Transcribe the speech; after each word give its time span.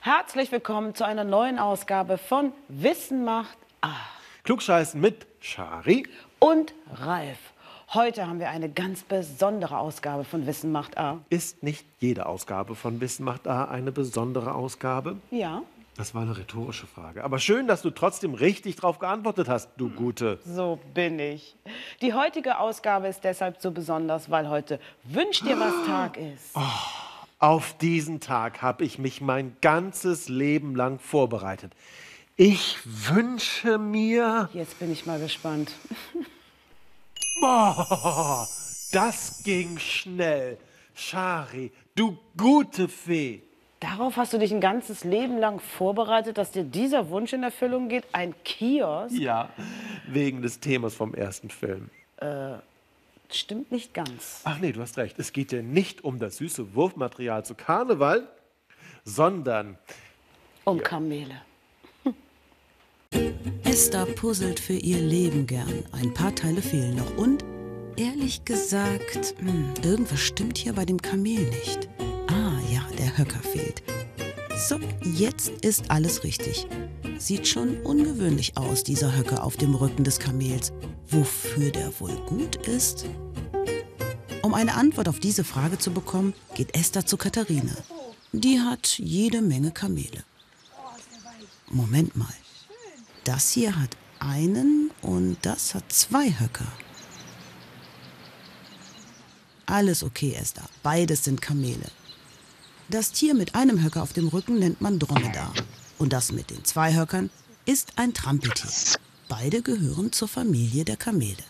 Herzlich 0.00 0.50
willkommen 0.50 0.94
zu 0.94 1.04
einer 1.04 1.24
neuen 1.24 1.58
Ausgabe 1.58 2.16
von 2.16 2.52
Wissen 2.68 3.24
macht. 3.24 3.65
Klugscheißen 4.46 5.00
mit 5.00 5.26
Schari 5.40 6.06
und 6.38 6.72
Ralf. 6.94 7.36
Heute 7.92 8.28
haben 8.28 8.38
wir 8.38 8.48
eine 8.48 8.68
ganz 8.68 9.02
besondere 9.02 9.76
Ausgabe 9.76 10.22
von 10.22 10.46
Wissen 10.46 10.70
macht 10.70 10.98
A. 10.98 11.18
Ist 11.30 11.64
nicht 11.64 11.84
jede 11.98 12.26
Ausgabe 12.26 12.76
von 12.76 13.00
Wissen 13.00 13.24
macht 13.24 13.48
A 13.48 13.64
eine 13.64 13.90
besondere 13.90 14.54
Ausgabe? 14.54 15.16
Ja. 15.32 15.62
Das 15.96 16.14
war 16.14 16.22
eine 16.22 16.38
rhetorische 16.38 16.86
Frage. 16.86 17.24
Aber 17.24 17.40
schön, 17.40 17.66
dass 17.66 17.82
du 17.82 17.90
trotzdem 17.90 18.34
richtig 18.34 18.76
darauf 18.76 19.00
geantwortet 19.00 19.48
hast, 19.48 19.70
du 19.78 19.90
Gute. 19.90 20.38
So 20.44 20.78
bin 20.94 21.18
ich. 21.18 21.56
Die 22.00 22.14
heutige 22.14 22.60
Ausgabe 22.60 23.08
ist 23.08 23.24
deshalb 23.24 23.60
so 23.60 23.72
besonders, 23.72 24.30
weil 24.30 24.48
heute 24.48 24.78
Wünsch 25.02 25.40
dir 25.40 25.58
was 25.58 25.74
Tag 25.88 26.18
ist. 26.18 26.52
Oh. 26.54 26.60
Auf 27.40 27.76
diesen 27.78 28.20
Tag 28.20 28.62
habe 28.62 28.84
ich 28.84 29.00
mich 29.00 29.20
mein 29.20 29.56
ganzes 29.60 30.28
Leben 30.28 30.76
lang 30.76 31.00
vorbereitet. 31.00 31.72
Ich 32.38 32.76
wünsche 32.84 33.78
mir. 33.78 34.50
Jetzt 34.52 34.78
bin 34.78 34.92
ich 34.92 35.06
mal 35.06 35.18
gespannt. 35.18 35.72
Boah, 37.40 38.46
das 38.92 39.42
ging 39.42 39.78
schnell. 39.78 40.58
Schari, 40.94 41.72
du 41.94 42.18
gute 42.36 42.88
Fee. 42.88 43.42
Darauf 43.80 44.16
hast 44.16 44.34
du 44.34 44.38
dich 44.38 44.52
ein 44.52 44.60
ganzes 44.60 45.04
Leben 45.04 45.38
lang 45.38 45.60
vorbereitet, 45.60 46.36
dass 46.36 46.50
dir 46.50 46.64
dieser 46.64 47.08
Wunsch 47.08 47.32
in 47.32 47.42
Erfüllung 47.42 47.88
geht? 47.88 48.04
Ein 48.12 48.34
Kiosk? 48.44 49.14
Ja, 49.18 49.50
wegen 50.06 50.42
des 50.42 50.60
Themas 50.60 50.94
vom 50.94 51.14
ersten 51.14 51.48
Film. 51.48 51.90
Äh, 52.18 52.56
Stimmt 53.30 53.72
nicht 53.72 53.92
ganz. 53.92 54.42
Ach 54.44 54.58
nee, 54.58 54.72
du 54.72 54.80
hast 54.80 54.98
recht. 54.98 55.18
Es 55.18 55.32
geht 55.32 55.52
ja 55.52 55.62
nicht 55.62 56.04
um 56.04 56.18
das 56.18 56.36
süße 56.36 56.74
Wurfmaterial 56.74 57.44
zu 57.44 57.54
Karneval, 57.54 58.28
sondern 59.04 59.78
um 60.64 60.80
Kamele. 60.82 61.40
Esther 63.76 64.06
puzzelt 64.06 64.58
für 64.58 64.72
ihr 64.72 64.98
Leben 64.98 65.46
gern. 65.46 65.84
Ein 65.92 66.14
paar 66.14 66.34
Teile 66.34 66.62
fehlen 66.62 66.96
noch. 66.96 67.18
Und 67.18 67.44
ehrlich 67.96 68.42
gesagt, 68.46 69.34
hm, 69.38 69.74
irgendwas 69.84 70.20
stimmt 70.20 70.56
hier 70.56 70.72
bei 70.72 70.86
dem 70.86 70.96
Kamel 71.02 71.50
nicht. 71.50 71.86
Ah 72.26 72.58
ja, 72.72 72.80
der 72.98 73.18
Höcker 73.18 73.38
fehlt. 73.40 73.82
So, 74.66 74.80
jetzt 75.02 75.50
ist 75.60 75.90
alles 75.90 76.24
richtig. 76.24 76.66
Sieht 77.18 77.46
schon 77.46 77.76
ungewöhnlich 77.82 78.56
aus, 78.56 78.82
dieser 78.82 79.14
Höcker 79.14 79.44
auf 79.44 79.58
dem 79.58 79.74
Rücken 79.74 80.04
des 80.04 80.20
Kamels. 80.20 80.72
Wofür 81.10 81.70
der 81.70 81.92
wohl 82.00 82.16
gut 82.24 82.56
ist? 82.66 83.04
Um 84.40 84.54
eine 84.54 84.72
Antwort 84.72 85.06
auf 85.06 85.20
diese 85.20 85.44
Frage 85.44 85.76
zu 85.76 85.90
bekommen, 85.90 86.32
geht 86.54 86.74
Esther 86.74 87.04
zu 87.04 87.18
Katharina. 87.18 87.76
Die 88.32 88.58
hat 88.58 88.98
jede 88.98 89.42
Menge 89.42 89.70
Kamele. 89.70 90.24
Moment 91.70 92.16
mal. 92.16 92.32
Das 93.26 93.50
hier 93.50 93.76
hat 93.76 93.96
einen 94.20 94.92
und 95.02 95.38
das 95.42 95.74
hat 95.74 95.90
zwei 95.92 96.28
Höcker. 96.38 96.70
Alles 99.66 100.04
okay, 100.04 100.32
Esther. 100.40 100.62
Beides 100.84 101.24
sind 101.24 101.42
Kamele. 101.42 101.90
Das 102.88 103.10
Tier 103.10 103.34
mit 103.34 103.56
einem 103.56 103.82
Höcker 103.82 104.04
auf 104.04 104.12
dem 104.12 104.28
Rücken 104.28 104.60
nennt 104.60 104.80
man 104.80 105.00
Dromedar. 105.00 105.52
Und 105.98 106.12
das 106.12 106.30
mit 106.30 106.50
den 106.50 106.64
zwei 106.64 106.94
Höckern 106.94 107.30
ist 107.64 107.94
ein 107.96 108.14
Trampeltier. 108.14 108.70
Beide 109.28 109.60
gehören 109.60 110.12
zur 110.12 110.28
Familie 110.28 110.84
der 110.84 110.96
Kamele. 110.96 111.42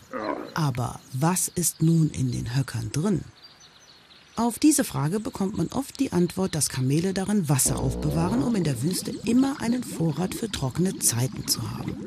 Aber 0.55 0.99
was 1.13 1.47
ist 1.47 1.83
nun 1.83 2.09
in 2.09 2.31
den 2.31 2.55
Höckern 2.55 2.91
drin? 2.91 3.23
Auf 4.37 4.59
diese 4.59 4.83
Frage 4.83 5.19
bekommt 5.19 5.57
man 5.57 5.67
oft 5.69 5.99
die 5.99 6.11
Antwort, 6.11 6.53
dass 6.53 6.69
Kamele 6.69 7.11
darin 7.11 7.49
Wasser 7.49 7.79
aufbewahren, 7.79 8.43
um 8.43 8.55
in 8.55 8.63
der 8.63 8.83
Wüste 8.83 9.09
immer 9.25 9.59
einen 9.61 9.83
Vorrat 9.83 10.35
für 10.35 10.47
trockene 10.47 10.99
Zeiten 10.99 11.47
zu 11.47 11.71
haben. 11.71 11.97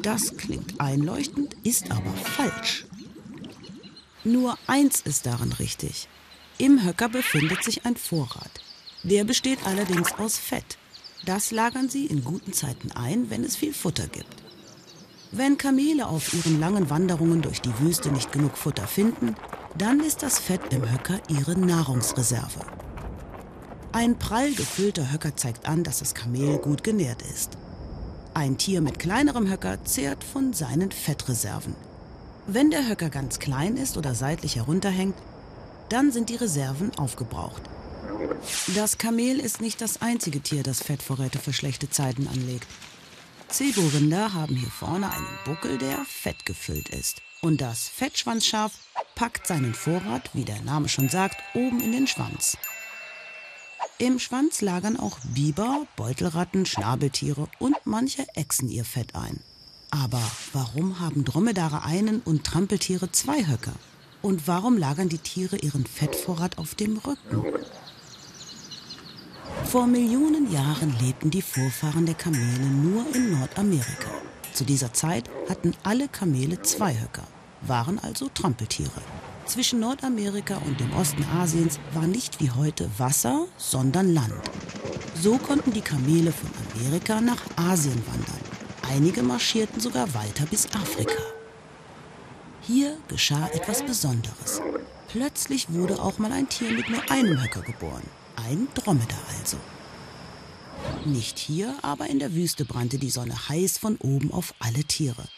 Das 0.00 0.36
klingt 0.36 0.80
einleuchtend, 0.80 1.56
ist 1.64 1.90
aber 1.90 2.12
falsch. 2.12 2.86
Nur 4.22 4.56
eins 4.68 5.00
ist 5.00 5.26
daran 5.26 5.50
richtig. 5.50 6.06
Im 6.58 6.84
Höcker 6.84 7.08
befindet 7.08 7.64
sich 7.64 7.84
ein 7.84 7.96
Vorrat. 7.96 8.62
Der 9.02 9.24
besteht 9.24 9.66
allerdings 9.66 10.12
aus 10.12 10.38
Fett. 10.38 10.78
Das 11.26 11.50
lagern 11.50 11.88
sie 11.88 12.06
in 12.06 12.22
guten 12.22 12.52
Zeiten 12.52 12.92
ein, 12.92 13.30
wenn 13.30 13.42
es 13.42 13.56
viel 13.56 13.74
Futter 13.74 14.06
gibt. 14.06 14.44
Wenn 15.32 15.58
Kamele 15.58 16.06
auf 16.06 16.32
ihren 16.34 16.60
langen 16.60 16.88
Wanderungen 16.88 17.42
durch 17.42 17.60
die 17.60 17.76
Wüste 17.80 18.12
nicht 18.12 18.30
genug 18.30 18.56
Futter 18.56 18.86
finden, 18.86 19.34
dann 19.76 20.00
ist 20.00 20.22
das 20.22 20.38
Fett 20.38 20.72
im 20.72 20.90
Höcker 20.90 21.18
ihre 21.28 21.58
Nahrungsreserve. 21.58 22.60
Ein 23.92 24.18
prall 24.18 24.52
gefüllter 24.54 25.12
Höcker 25.12 25.36
zeigt 25.36 25.66
an, 25.66 25.84
dass 25.84 26.00
das 26.00 26.14
Kamel 26.14 26.58
gut 26.58 26.84
genährt 26.84 27.22
ist. 27.22 27.56
Ein 28.34 28.58
Tier 28.58 28.80
mit 28.80 28.98
kleinerem 28.98 29.48
Höcker 29.48 29.84
zehrt 29.84 30.24
von 30.24 30.52
seinen 30.52 30.90
Fettreserven. 30.90 31.74
Wenn 32.46 32.70
der 32.70 32.88
Höcker 32.88 33.08
ganz 33.08 33.38
klein 33.38 33.76
ist 33.76 33.96
oder 33.96 34.14
seitlich 34.14 34.56
herunterhängt, 34.56 35.14
dann 35.88 36.12
sind 36.12 36.28
die 36.28 36.36
Reserven 36.36 36.90
aufgebraucht. 36.96 37.62
Das 38.74 38.98
Kamel 38.98 39.38
ist 39.38 39.60
nicht 39.60 39.80
das 39.80 40.02
einzige 40.02 40.40
Tier, 40.40 40.62
das 40.62 40.82
Fettvorräte 40.82 41.38
für 41.38 41.52
schlechte 41.52 41.88
Zeiten 41.88 42.26
anlegt. 42.26 42.66
Zeborinder 43.48 44.34
haben 44.34 44.56
hier 44.56 44.70
vorne 44.70 45.10
einen 45.10 45.38
Buckel, 45.44 45.78
der 45.78 46.04
fettgefüllt 46.04 46.88
ist. 46.88 47.22
Und 47.44 47.60
das 47.60 47.88
Fettschwanzschaf 47.90 48.72
packt 49.16 49.46
seinen 49.46 49.74
Vorrat, 49.74 50.30
wie 50.32 50.46
der 50.46 50.62
Name 50.62 50.88
schon 50.88 51.10
sagt, 51.10 51.36
oben 51.52 51.78
in 51.82 51.92
den 51.92 52.06
Schwanz. 52.06 52.56
Im 53.98 54.18
Schwanz 54.18 54.62
lagern 54.62 54.98
auch 54.98 55.18
Biber, 55.34 55.86
Beutelratten, 55.94 56.64
Schnabeltiere 56.64 57.46
und 57.58 57.76
manche 57.84 58.26
Echsen 58.34 58.70
ihr 58.70 58.86
Fett 58.86 59.14
ein. 59.14 59.40
Aber 59.90 60.22
warum 60.54 61.00
haben 61.00 61.26
Dromedare 61.26 61.84
einen 61.84 62.22
und 62.22 62.44
Trampeltiere 62.44 63.12
zwei 63.12 63.46
Höcker? 63.46 63.74
Und 64.22 64.48
warum 64.48 64.78
lagern 64.78 65.10
die 65.10 65.18
Tiere 65.18 65.56
ihren 65.56 65.84
Fettvorrat 65.84 66.56
auf 66.56 66.74
dem 66.74 66.96
Rücken? 66.96 67.44
Vor 69.66 69.86
Millionen 69.86 70.50
Jahren 70.50 70.98
lebten 70.98 71.30
die 71.30 71.42
Vorfahren 71.42 72.06
der 72.06 72.14
Kamele 72.14 72.64
nur 72.64 73.04
in 73.14 73.38
Nordamerika. 73.38 74.12
Zu 74.54 74.64
dieser 74.64 74.92
Zeit 74.92 75.28
hatten 75.48 75.74
alle 75.82 76.06
Kamele 76.06 76.62
zwei 76.62 76.94
Höcker, 76.94 77.26
waren 77.62 77.98
also 77.98 78.28
Trampeltiere. 78.32 79.02
Zwischen 79.46 79.80
Nordamerika 79.80 80.58
und 80.58 80.78
dem 80.78 80.94
Osten 80.94 81.24
Asiens 81.24 81.80
war 81.92 82.06
nicht 82.06 82.40
wie 82.40 82.52
heute 82.52 82.88
Wasser, 82.96 83.46
sondern 83.56 84.14
Land. 84.14 84.32
So 85.20 85.38
konnten 85.38 85.72
die 85.72 85.80
Kamele 85.80 86.32
von 86.32 86.50
Amerika 86.72 87.20
nach 87.20 87.42
Asien 87.56 88.00
wandern. 88.06 88.40
Einige 88.88 89.24
marschierten 89.24 89.80
sogar 89.80 90.14
weiter 90.14 90.46
bis 90.46 90.66
Afrika. 90.66 91.20
Hier 92.62 92.96
geschah 93.08 93.48
etwas 93.48 93.82
Besonderes. 93.82 94.60
Plötzlich 95.08 95.66
wurde 95.72 96.00
auch 96.00 96.18
mal 96.18 96.30
ein 96.30 96.48
Tier 96.48 96.70
mit 96.70 96.88
nur 96.88 97.02
einem 97.10 97.42
Höcker 97.42 97.62
geboren. 97.62 98.04
Ein 98.36 98.68
Dromedar 98.74 99.18
also. 99.40 99.56
Nicht 101.04 101.38
hier, 101.38 101.74
aber 101.82 102.06
in 102.06 102.18
der 102.18 102.32
Wüste 102.32 102.64
brannte 102.64 102.98
die 102.98 103.10
Sonne 103.10 103.48
heiß 103.48 103.76
von 103.76 103.96
oben 103.98 104.32
auf 104.32 104.54
alle 104.58 104.84
Tiere. 104.84 105.28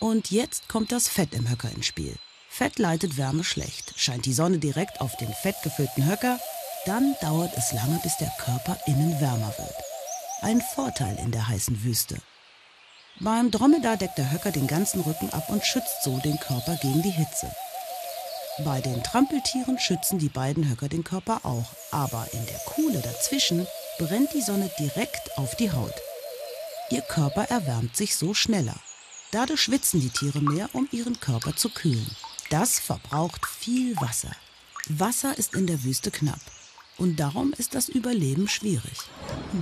Und 0.00 0.30
jetzt 0.30 0.68
kommt 0.68 0.92
das 0.92 1.08
Fett 1.08 1.32
im 1.32 1.48
Höcker 1.48 1.70
ins 1.70 1.86
Spiel. 1.86 2.14
Fett 2.50 2.78
leitet 2.78 3.16
Wärme 3.16 3.42
schlecht. 3.42 3.94
Scheint 3.96 4.26
die 4.26 4.34
Sonne 4.34 4.58
direkt 4.58 5.00
auf 5.00 5.16
den 5.16 5.32
fettgefüllten 5.32 6.06
Höcker, 6.06 6.38
dann 6.84 7.14
dauert 7.22 7.56
es 7.56 7.72
lange, 7.72 8.00
bis 8.02 8.18
der 8.18 8.30
Körper 8.38 8.76
innen 8.86 9.18
wärmer 9.18 9.54
wird. 9.56 9.74
Ein 10.42 10.60
Vorteil 10.60 11.16
in 11.20 11.30
der 11.30 11.48
heißen 11.48 11.82
Wüste. 11.84 12.18
Beim 13.20 13.50
Dromedar 13.50 13.96
deckt 13.96 14.18
der 14.18 14.30
Höcker 14.30 14.50
den 14.50 14.66
ganzen 14.66 15.00
Rücken 15.00 15.30
ab 15.32 15.48
und 15.48 15.64
schützt 15.64 16.02
so 16.02 16.18
den 16.18 16.38
Körper 16.38 16.76
gegen 16.76 17.00
die 17.00 17.10
Hitze. 17.10 17.50
Bei 18.58 18.82
den 18.82 19.02
Trampeltieren 19.02 19.78
schützen 19.78 20.18
die 20.18 20.28
beiden 20.28 20.68
Höcker 20.68 20.88
den 20.88 21.04
Körper 21.04 21.40
auch, 21.44 21.72
aber 21.90 22.26
in 22.32 22.44
der 22.44 22.58
Kuhle 22.66 23.00
dazwischen 23.00 23.66
brennt 24.02 24.32
die 24.34 24.42
Sonne 24.42 24.68
direkt 24.80 25.38
auf 25.38 25.54
die 25.54 25.70
Haut. 25.70 25.94
Ihr 26.90 27.02
Körper 27.02 27.44
erwärmt 27.44 27.96
sich 27.96 28.16
so 28.16 28.34
schneller. 28.34 28.74
Dadurch 29.30 29.62
schwitzen 29.62 30.00
die 30.00 30.10
Tiere 30.10 30.40
mehr, 30.40 30.68
um 30.72 30.88
ihren 30.90 31.20
Körper 31.20 31.54
zu 31.54 31.68
kühlen. 31.68 32.10
Das 32.50 32.80
verbraucht 32.80 33.46
viel 33.46 33.96
Wasser. 33.96 34.32
Wasser 34.88 35.38
ist 35.38 35.54
in 35.54 35.68
der 35.68 35.84
Wüste 35.84 36.10
knapp 36.10 36.40
und 36.98 37.20
darum 37.20 37.54
ist 37.56 37.76
das 37.76 37.88
Überleben 37.88 38.48
schwierig. 38.48 38.98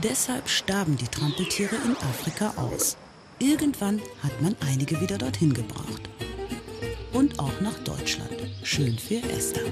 Deshalb 0.03 0.49
starben 0.49 0.97
die 0.97 1.09
Trampeltiere 1.09 1.77
in 1.77 1.97
Afrika 1.99 2.55
aus. 2.57 2.97
Irgendwann 3.39 4.01
hat 4.23 4.41
man 4.41 4.57
einige 4.61 5.01
wieder 5.01 5.19
dorthin 5.19 5.53
gebracht. 5.53 6.09
Und 7.13 7.39
auch 7.39 7.61
nach 7.61 7.79
Deutschland. 7.81 8.33
Schön 8.63 8.99
für 8.99 9.23
Esther. 9.31 9.71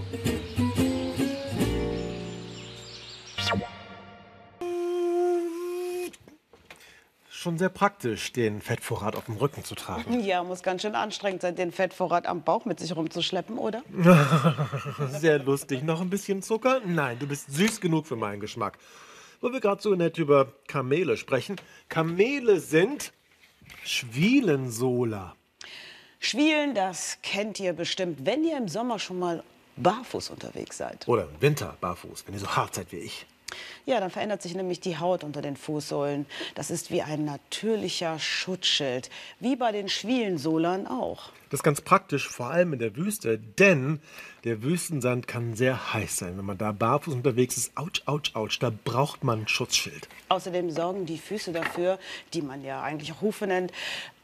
Schon 7.48 7.56
sehr 7.56 7.70
praktisch, 7.70 8.30
den 8.34 8.60
Fettvorrat 8.60 9.16
auf 9.16 9.24
dem 9.24 9.36
Rücken 9.36 9.64
zu 9.64 9.74
tragen. 9.74 10.20
Ja, 10.20 10.44
muss 10.44 10.62
ganz 10.62 10.82
schön 10.82 10.94
anstrengend 10.94 11.40
sein, 11.40 11.56
den 11.56 11.72
Fettvorrat 11.72 12.26
am 12.26 12.42
Bauch 12.42 12.66
mit 12.66 12.78
sich 12.78 12.94
rumzuschleppen, 12.94 13.56
oder? 13.56 13.82
Sehr 15.12 15.38
lustig. 15.38 15.82
Noch 15.82 16.02
ein 16.02 16.10
bisschen 16.10 16.42
Zucker? 16.42 16.82
Nein, 16.84 17.18
du 17.18 17.26
bist 17.26 17.50
süß 17.50 17.80
genug 17.80 18.06
für 18.06 18.16
meinen 18.16 18.40
Geschmack. 18.40 18.76
Wo 19.40 19.50
wir 19.50 19.60
gerade 19.60 19.80
so 19.80 19.94
nett 19.94 20.18
über 20.18 20.52
Kamele 20.66 21.16
sprechen. 21.16 21.56
Kamele 21.88 22.60
sind 22.60 23.14
Schwielensola. 23.82 25.34
Schwielen, 26.20 26.74
das 26.74 27.16
kennt 27.22 27.60
ihr 27.60 27.72
bestimmt, 27.72 28.26
wenn 28.26 28.44
ihr 28.44 28.58
im 28.58 28.68
Sommer 28.68 28.98
schon 28.98 29.20
mal 29.20 29.42
barfuß 29.78 30.28
unterwegs 30.28 30.76
seid. 30.76 31.08
Oder 31.08 31.22
im 31.22 31.40
Winter 31.40 31.78
barfuß, 31.80 32.24
wenn 32.26 32.34
ihr 32.34 32.40
so 32.40 32.48
hart 32.48 32.74
seid 32.74 32.92
wie 32.92 32.98
ich. 32.98 33.24
Ja, 33.86 34.00
dann 34.00 34.10
verändert 34.10 34.42
sich 34.42 34.54
nämlich 34.54 34.80
die 34.80 34.98
Haut 34.98 35.24
unter 35.24 35.42
den 35.42 35.56
Fußsohlen. 35.56 36.26
Das 36.54 36.70
ist 36.70 36.90
wie 36.90 37.02
ein 37.02 37.24
natürlicher 37.24 38.18
Schutzschild, 38.18 39.10
wie 39.40 39.56
bei 39.56 39.72
den 39.72 39.88
Schwielensolern 39.88 40.86
auch. 40.86 41.30
Das 41.50 41.60
ist 41.60 41.64
ganz 41.64 41.80
praktisch, 41.80 42.28
vor 42.28 42.50
allem 42.50 42.74
in 42.74 42.78
der 42.78 42.96
Wüste, 42.96 43.38
denn 43.38 44.00
der 44.44 44.62
Wüstensand 44.62 45.26
kann 45.26 45.54
sehr 45.54 45.92
heiß 45.92 46.16
sein. 46.16 46.38
Wenn 46.38 46.44
man 46.44 46.58
da 46.58 46.72
barfuß 46.72 47.14
unterwegs 47.14 47.56
ist, 47.56 47.76
ouch, 47.76 48.02
ouch, 48.06 48.34
ouch, 48.34 48.58
da 48.58 48.72
braucht 48.84 49.24
man 49.24 49.40
ein 49.40 49.48
Schutzschild. 49.48 50.08
Außerdem 50.28 50.70
sorgen 50.70 51.06
die 51.06 51.18
Füße 51.18 51.52
dafür, 51.52 51.98
die 52.34 52.42
man 52.42 52.64
ja 52.64 52.82
eigentlich 52.82 53.12
auch 53.12 53.20
Hufe 53.20 53.46
nennt, 53.46 53.72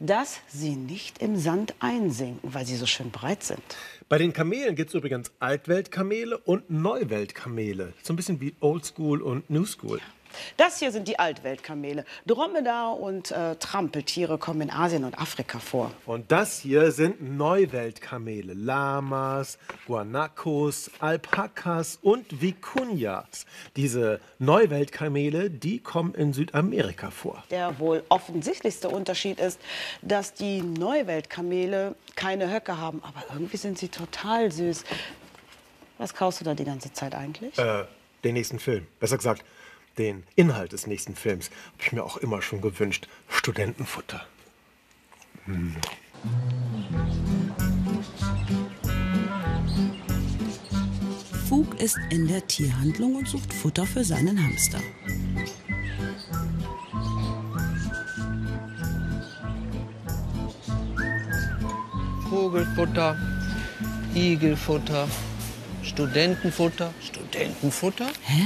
dass 0.01 0.41
sie 0.49 0.77
nicht 0.77 1.19
im 1.19 1.37
Sand 1.37 1.75
einsinken, 1.81 2.55
weil 2.55 2.67
sie 2.67 2.77
so 2.77 2.87
schön 2.87 3.11
breit 3.11 3.43
sind. 3.43 3.63
Bei 4.09 4.19
den 4.19 4.33
Kamelen 4.33 4.77
gibt 4.77 4.91
es 4.91 4.95
übrigens 4.95 5.33
Altweltkamele 5.41 6.39
und 6.39 6.71
Neuweltkamele. 6.71 7.95
So 8.03 8.13
ein 8.13 8.17
bisschen 8.17 8.41
wie 8.41 8.55
Oldschool 8.61 9.23
und 9.23 9.49
New 9.49 9.65
School. 9.65 10.01
Das 10.57 10.79
hier 10.79 10.93
sind 10.93 11.09
die 11.09 11.19
Altweltkamele. 11.19 12.05
Dromedar 12.27 12.99
und 12.99 13.31
äh, 13.31 13.57
Trampeltiere 13.57 14.39
kommen 14.39 14.63
in 14.63 14.71
Asien 14.71 15.05
und 15.05 15.19
Afrika 15.19 15.59
vor. 15.59 15.91
Und 16.07 16.31
das 16.33 16.61
hier 16.61 16.93
sind 16.93 17.37
Neuweltkamele. 17.37 18.55
Lamas, 18.55 19.59
Guanacos, 19.87 20.91
Alpakas 20.99 21.99
und 22.03 22.27
Vicuñas. 22.41 23.47
Diese 23.77 24.21
Neuweltkamele, 24.39 25.51
die 25.51 25.79
kommen 25.79 26.15
in 26.15 26.33
Südamerika 26.33 27.11
vor. 27.11 27.45
Der 27.51 27.79
wohl 27.79 28.03
offensichtlichste 28.09 28.89
Unterschied 28.89 29.39
ist, 29.41 29.61
dass 30.03 30.35
die 30.35 30.63
Neuweltkamele 30.63 31.95
keine 32.15 32.53
Höcke 32.53 32.79
haben, 32.79 33.03
aber 33.03 33.25
irgendwie 33.33 33.57
sind 33.57 33.79
sie 33.79 33.89
total 33.89 34.51
süß. 34.51 34.85
Was 35.99 36.15
kaust 36.15 36.41
du 36.41 36.45
da 36.45 36.55
die 36.55 36.65
ganze 36.65 36.93
Zeit 36.93 37.15
eigentlich? 37.15 37.57
Äh, 37.59 37.85
den 38.25 38.35
nächsten 38.35 38.59
Film. 38.59 38.87
Besser 38.99 39.17
gesagt, 39.17 39.45
den 39.99 40.25
Inhalt 40.37 40.73
des 40.73 40.87
nächsten 40.87 41.15
Films. 41.15 41.51
Habe 41.73 41.83
ich 41.83 41.93
mir 41.93 42.05
auch 42.05 42.17
immer 42.17 42.43
schon 42.43 42.61
gewünscht. 42.61 43.09
Studentenfutter. 43.29 44.27
Fug 51.49 51.81
ist 51.81 51.99
in 52.11 52.27
der 52.27 52.47
Tierhandlung 52.47 53.17
und 53.17 53.29
sucht 53.29 53.53
Futter 53.53 53.87
für 53.87 54.05
seinen 54.05 54.43
Hamster. 54.43 54.81
Vogelfutter, 62.31 63.17
Igelfutter, 64.15 65.09
Studentenfutter, 65.83 66.93
Studentenfutter? 67.01 68.09
Hä? 68.23 68.43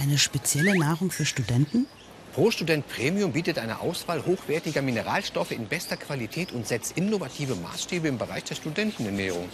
Eine 0.00 0.16
spezielle 0.16 0.78
Nahrung 0.78 1.10
für 1.10 1.26
Studenten? 1.26 1.86
Pro 2.32 2.50
Student 2.50 2.88
Premium 2.88 3.32
bietet 3.32 3.58
eine 3.58 3.80
Auswahl 3.80 4.24
hochwertiger 4.24 4.80
Mineralstoffe 4.80 5.50
in 5.50 5.66
bester 5.66 5.98
Qualität 5.98 6.52
und 6.52 6.66
setzt 6.66 6.96
innovative 6.96 7.54
Maßstäbe 7.54 8.08
im 8.08 8.16
Bereich 8.16 8.44
der 8.44 8.54
Studentenernährung. 8.54 9.46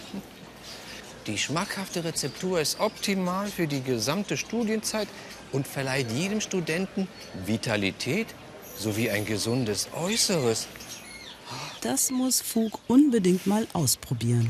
Die 1.25 1.37
schmackhafte 1.37 2.05
Rezeptur 2.05 2.61
ist 2.61 2.79
optimal 2.79 3.47
für 3.47 3.67
die 3.67 3.81
gesamte 3.81 4.37
Studienzeit 4.37 5.09
und 5.51 5.67
verleiht 5.67 6.11
jedem 6.11 6.39
Studenten 6.39 7.09
Vitalität 7.45 8.27
sowie 8.77 9.09
ein 9.09 9.25
gesundes 9.25 9.89
Äußeres. 9.93 10.67
Das 11.81 12.09
muss 12.09 12.39
Fug 12.39 12.79
unbedingt 12.87 13.47
mal 13.47 13.67
ausprobieren. 13.73 14.49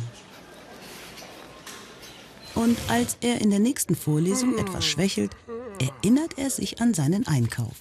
Und 2.53 2.77
als 2.87 3.17
er 3.21 3.41
in 3.41 3.49
der 3.49 3.59
nächsten 3.59 3.95
Vorlesung 3.95 4.57
etwas 4.59 4.85
schwächelt, 4.85 5.31
erinnert 5.79 6.37
er 6.37 6.49
sich 6.49 6.81
an 6.81 6.93
seinen 6.93 7.27
Einkauf. 7.27 7.75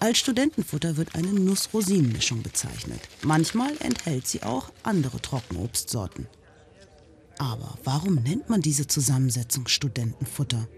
Als 0.00 0.18
Studentenfutter 0.18 0.96
wird 0.96 1.14
eine 1.14 1.32
Nuss-Rosinen-Mischung 1.32 2.42
bezeichnet. 2.42 3.00
Manchmal 3.22 3.72
enthält 3.80 4.26
sie 4.26 4.42
auch 4.42 4.70
andere 4.82 5.20
Trockenobstsorten. 5.20 6.26
Aber 7.38 7.78
warum 7.84 8.16
nennt 8.16 8.48
man 8.48 8.60
diese 8.60 8.86
Zusammensetzung 8.86 9.66
Studentenfutter? 9.66 10.68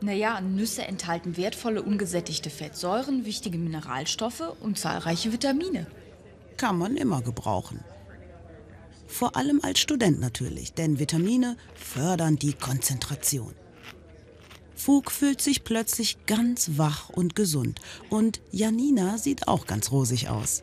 Naja, 0.00 0.40
Nüsse 0.40 0.82
enthalten 0.82 1.36
wertvolle 1.36 1.82
ungesättigte 1.82 2.50
Fettsäuren, 2.50 3.24
wichtige 3.24 3.58
Mineralstoffe 3.58 4.52
und 4.60 4.78
zahlreiche 4.78 5.32
Vitamine. 5.32 5.86
Kann 6.56 6.78
man 6.78 6.96
immer 6.96 7.22
gebrauchen. 7.22 7.80
Vor 9.06 9.36
allem 9.36 9.60
als 9.62 9.80
Student 9.80 10.20
natürlich, 10.20 10.74
denn 10.74 10.98
Vitamine 10.98 11.56
fördern 11.74 12.36
die 12.36 12.52
Konzentration. 12.52 13.54
Fug 14.84 15.10
fühlt 15.10 15.40
sich 15.40 15.64
plötzlich 15.64 16.26
ganz 16.26 16.72
wach 16.76 17.08
und 17.08 17.34
gesund 17.34 17.80
und 18.10 18.42
Janina 18.50 19.16
sieht 19.16 19.48
auch 19.48 19.66
ganz 19.66 19.90
rosig 19.90 20.28
aus. 20.28 20.62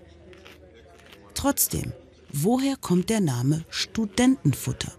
Trotzdem, 1.33 1.91
woher 2.31 2.75
kommt 2.75 3.09
der 3.09 3.19
Name 3.19 3.65
Studentenfutter? 3.71 4.91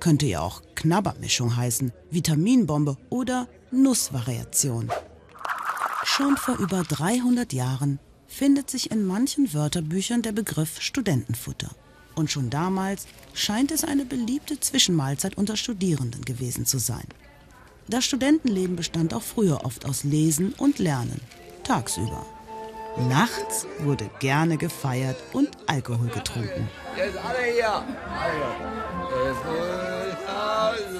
Könnte 0.00 0.26
ja 0.26 0.40
auch 0.40 0.62
Knabbermischung 0.74 1.56
heißen, 1.56 1.92
Vitaminbombe 2.10 2.96
oder 3.08 3.46
Nussvariation. 3.70 4.90
Schon 6.02 6.36
vor 6.36 6.56
über 6.56 6.82
300 6.82 7.52
Jahren 7.52 8.00
findet 8.26 8.68
sich 8.68 8.90
in 8.90 9.06
manchen 9.06 9.54
Wörterbüchern 9.54 10.22
der 10.22 10.32
Begriff 10.32 10.80
Studentenfutter. 10.80 11.70
Und 12.16 12.32
schon 12.32 12.50
damals 12.50 13.06
scheint 13.32 13.70
es 13.70 13.84
eine 13.84 14.04
beliebte 14.04 14.58
Zwischenmahlzeit 14.58 15.38
unter 15.38 15.56
Studierenden 15.56 16.24
gewesen 16.24 16.66
zu 16.66 16.78
sein. 16.78 17.06
Das 17.88 18.04
Studentenleben 18.04 18.74
bestand 18.74 19.14
auch 19.14 19.22
früher 19.22 19.64
oft 19.64 19.84
aus 19.86 20.02
Lesen 20.02 20.54
und 20.58 20.78
Lernen, 20.78 21.20
tagsüber. 21.62 22.26
Nachts 23.08 23.66
wurde 23.80 24.10
gerne 24.20 24.56
gefeiert 24.56 25.16
und 25.32 25.50
Alkohol 25.66 26.08
getrunken. 26.08 26.68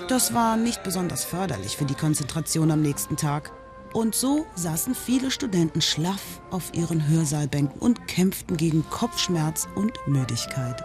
Das 0.09 0.35
war 0.35 0.57
nicht 0.57 0.83
besonders 0.85 1.25
förderlich 1.25 1.77
für 1.77 1.87
die 1.87 1.95
Konzentration 1.95 2.71
am 2.71 2.83
nächsten 2.83 3.17
Tag. 3.17 3.51
Und 3.93 4.15
so 4.15 4.47
saßen 4.55 4.95
viele 4.95 5.31
Studenten 5.31 5.81
schlaff 5.81 6.41
auf 6.51 6.75
ihren 6.75 7.09
Hörsaalbänken 7.09 7.81
und 7.81 8.07
kämpften 8.07 8.57
gegen 8.57 8.89
Kopfschmerz 8.91 9.67
und 9.75 9.93
Müdigkeit. 10.07 10.85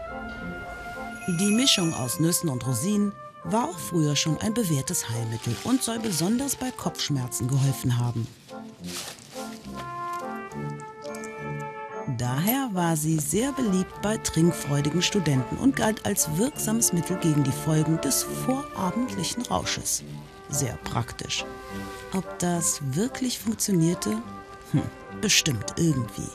Die 1.40 1.52
Mischung 1.52 1.94
aus 1.94 2.20
Nüssen 2.20 2.50
und 2.50 2.66
Rosinen 2.66 3.12
war 3.44 3.70
auch 3.70 3.80
früher 3.80 4.16
schon 4.16 4.40
ein 4.40 4.54
bewährtes 4.54 5.10
Heilmittel 5.10 5.56
und 5.64 5.84
soll 5.84 6.00
besonders 6.00 6.56
bei 6.56 6.72
Kopfschmerzen 6.72 7.48
geholfen 7.48 7.98
haben. 7.98 8.28
Daher 12.18 12.70
war 12.74 12.96
sie 12.98 13.18
sehr 13.20 13.52
beliebt 13.52 14.02
bei 14.02 14.18
trinkfreudigen 14.18 15.02
Studenten 15.02 15.58
und 15.58 15.76
galt 15.76 16.06
als 16.06 16.38
wirksames 16.38 16.94
Mittel 16.94 17.18
gegen 17.18 17.44
die 17.44 17.52
Folgen 17.52 18.00
des 18.02 18.24
vorabendlichen 18.24 19.44
Rausches. 19.44 20.04
Sehr 20.50 20.78
praktisch. 20.84 21.46
Ob 22.14 22.40
das 22.40 22.82
wirklich 22.96 23.40
funktionierte? 23.40 24.22
Hm, 24.72 24.82
bestimmt 25.22 25.74
irgendwie. 25.78 26.30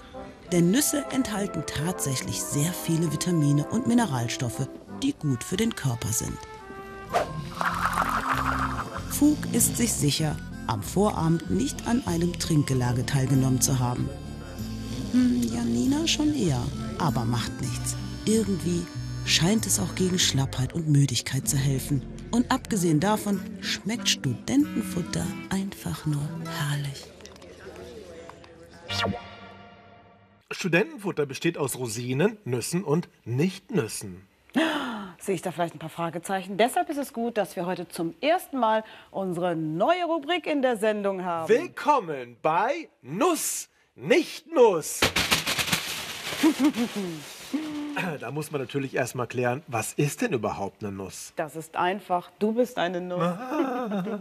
Denn 0.52 0.70
Nüsse 0.70 1.04
enthalten 1.10 1.64
tatsächlich 1.66 2.40
sehr 2.40 2.72
viele 2.72 3.12
Vitamine 3.12 3.66
und 3.66 3.86
Mineralstoffe, 3.86 4.68
die 5.02 5.12
gut 5.12 5.44
für 5.44 5.56
den 5.56 5.74
Körper 5.74 6.08
sind. 6.08 6.38
Fug 9.10 9.38
ist 9.52 9.76
sich 9.76 9.92
sicher, 9.92 10.36
am 10.66 10.82
Vorabend 10.82 11.50
nicht 11.50 11.86
an 11.86 12.06
einem 12.06 12.38
Trinkgelage 12.38 13.06
teilgenommen 13.06 13.60
zu 13.60 13.78
haben. 13.78 14.08
Hm, 15.12 15.42
Janina 15.42 16.06
schon 16.06 16.34
eher, 16.34 16.62
aber 16.98 17.24
macht 17.24 17.60
nichts. 17.60 17.96
Irgendwie 18.24 18.82
scheint 19.24 19.66
es 19.66 19.78
auch 19.78 19.94
gegen 19.94 20.18
Schlappheit 20.18 20.72
und 20.72 20.88
Müdigkeit 20.88 21.48
zu 21.48 21.56
helfen. 21.56 22.02
Und 22.30 22.50
abgesehen 22.50 23.00
davon 23.00 23.40
schmeckt 23.60 24.08
Studentenfutter 24.08 25.26
einfach 25.50 26.06
nur 26.06 26.28
herrlich. 26.44 27.04
Studentenfutter 30.50 31.26
besteht 31.26 31.58
aus 31.58 31.76
Rosinen, 31.76 32.38
Nüssen 32.44 32.84
und 32.84 33.08
Nichtnüssen. 33.24 34.22
Sehe 35.18 35.34
ich 35.34 35.42
da 35.42 35.50
vielleicht 35.50 35.74
ein 35.74 35.78
paar 35.78 35.88
Fragezeichen? 35.88 36.56
Deshalb 36.56 36.88
ist 36.90 36.98
es 36.98 37.12
gut, 37.12 37.36
dass 37.36 37.56
wir 37.56 37.66
heute 37.66 37.88
zum 37.88 38.14
ersten 38.20 38.58
Mal 38.58 38.84
unsere 39.10 39.56
neue 39.56 40.04
Rubrik 40.04 40.46
in 40.46 40.62
der 40.62 40.76
Sendung 40.76 41.24
haben. 41.24 41.48
Willkommen 41.48 42.36
bei 42.42 42.88
Nuss, 43.02 43.68
nicht 43.94 44.52
Nuss. 44.52 45.00
Da 48.20 48.30
muss 48.30 48.50
man 48.50 48.60
natürlich 48.60 48.94
erstmal 48.94 49.26
klären, 49.26 49.62
was 49.68 49.94
ist 49.94 50.20
denn 50.20 50.34
überhaupt 50.34 50.84
eine 50.84 50.92
Nuss? 50.92 51.32
Das 51.36 51.56
ist 51.56 51.76
einfach. 51.76 52.30
Du 52.38 52.52
bist 52.52 52.76
eine 52.76 53.00
Nuss. 53.00 53.22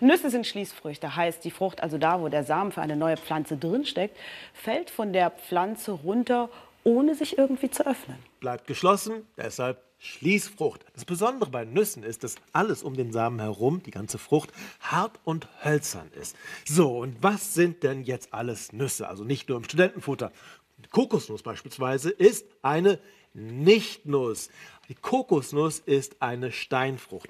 Nüsse 0.00 0.30
sind 0.30 0.46
Schließfrüchte, 0.46 1.16
heißt 1.16 1.44
die 1.44 1.50
Frucht, 1.50 1.82
also 1.82 1.98
da, 1.98 2.20
wo 2.20 2.28
der 2.28 2.44
Samen 2.44 2.70
für 2.70 2.82
eine 2.82 2.94
neue 2.94 3.16
Pflanze 3.16 3.56
drinsteckt, 3.56 4.16
fällt 4.54 4.90
von 4.90 5.12
der 5.12 5.30
Pflanze 5.30 5.90
runter, 5.90 6.48
ohne 6.84 7.16
sich 7.16 7.36
irgendwie 7.36 7.68
zu 7.68 7.84
öffnen. 7.84 8.16
Bleibt 8.38 8.68
geschlossen, 8.68 9.26
deshalb 9.36 9.82
Schließfrucht. 9.98 10.84
Das 10.94 11.04
Besondere 11.04 11.50
bei 11.50 11.64
Nüssen 11.64 12.02
ist, 12.02 12.24
dass 12.24 12.36
alles 12.52 12.82
um 12.82 12.94
den 12.94 13.12
Samen 13.12 13.40
herum, 13.40 13.82
die 13.82 13.90
ganze 13.90 14.18
Frucht, 14.18 14.52
hart 14.80 15.18
und 15.24 15.48
hölzern 15.64 16.10
ist. 16.20 16.36
So, 16.66 16.98
und 16.98 17.22
was 17.22 17.54
sind 17.54 17.82
denn 17.82 18.02
jetzt 18.04 18.32
alles 18.34 18.72
Nüsse? 18.72 19.08
Also 19.08 19.24
nicht 19.24 19.48
nur 19.48 19.58
im 19.58 19.64
Studentenfutter. 19.64 20.32
Die 20.78 20.88
Kokosnuss 20.88 21.42
beispielsweise 21.42 22.10
ist 22.10 22.46
eine 22.62 22.98
Nichtnuss. 23.32 24.50
Die 24.88 24.94
Kokosnuss 24.94 25.78
ist 25.78 26.20
eine 26.20 26.52
Steinfrucht. 26.52 27.28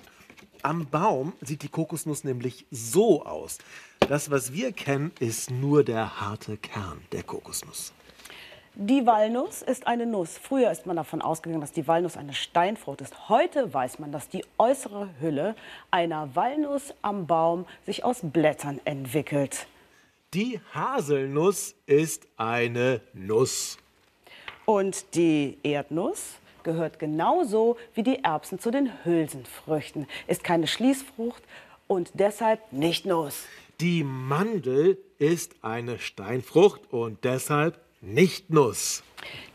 Am 0.62 0.86
Baum 0.86 1.32
sieht 1.40 1.62
die 1.62 1.68
Kokosnuss 1.68 2.24
nämlich 2.24 2.66
so 2.70 3.24
aus. 3.24 3.58
Das, 4.00 4.30
was 4.30 4.52
wir 4.52 4.72
kennen, 4.72 5.12
ist 5.20 5.50
nur 5.50 5.84
der 5.84 6.20
harte 6.20 6.56
Kern 6.56 7.00
der 7.12 7.22
Kokosnuss. 7.22 7.92
Die 8.78 9.06
Walnuss 9.06 9.62
ist 9.62 9.86
eine 9.86 10.04
Nuss. 10.04 10.36
Früher 10.36 10.70
ist 10.70 10.84
man 10.84 10.96
davon 10.96 11.22
ausgegangen, 11.22 11.62
dass 11.62 11.72
die 11.72 11.88
Walnuss 11.88 12.18
eine 12.18 12.34
Steinfrucht 12.34 13.00
ist. 13.00 13.30
Heute 13.30 13.72
weiß 13.72 14.00
man, 14.00 14.12
dass 14.12 14.28
die 14.28 14.44
äußere 14.58 15.08
Hülle 15.18 15.56
einer 15.90 16.28
Walnuss 16.36 16.92
am 17.00 17.26
Baum 17.26 17.64
sich 17.86 18.04
aus 18.04 18.18
Blättern 18.22 18.78
entwickelt. 18.84 19.66
Die 20.34 20.60
Haselnuss 20.74 21.74
ist 21.86 22.26
eine 22.36 23.00
Nuss. 23.14 23.78
Und 24.66 25.14
die 25.14 25.56
Erdnuss 25.62 26.34
gehört 26.62 26.98
genauso 26.98 27.78
wie 27.94 28.02
die 28.02 28.22
Erbsen 28.24 28.58
zu 28.58 28.70
den 28.70 28.90
Hülsenfrüchten, 29.06 30.06
ist 30.26 30.44
keine 30.44 30.66
Schließfrucht 30.66 31.42
und 31.86 32.10
deshalb 32.12 32.60
nicht 32.74 33.06
Nuss. 33.06 33.46
Die 33.80 34.04
Mandel 34.04 34.98
ist 35.18 35.54
eine 35.62 35.98
Steinfrucht 35.98 36.92
und 36.92 37.24
deshalb 37.24 37.85
nicht 38.06 38.50
Nuss. 38.50 39.02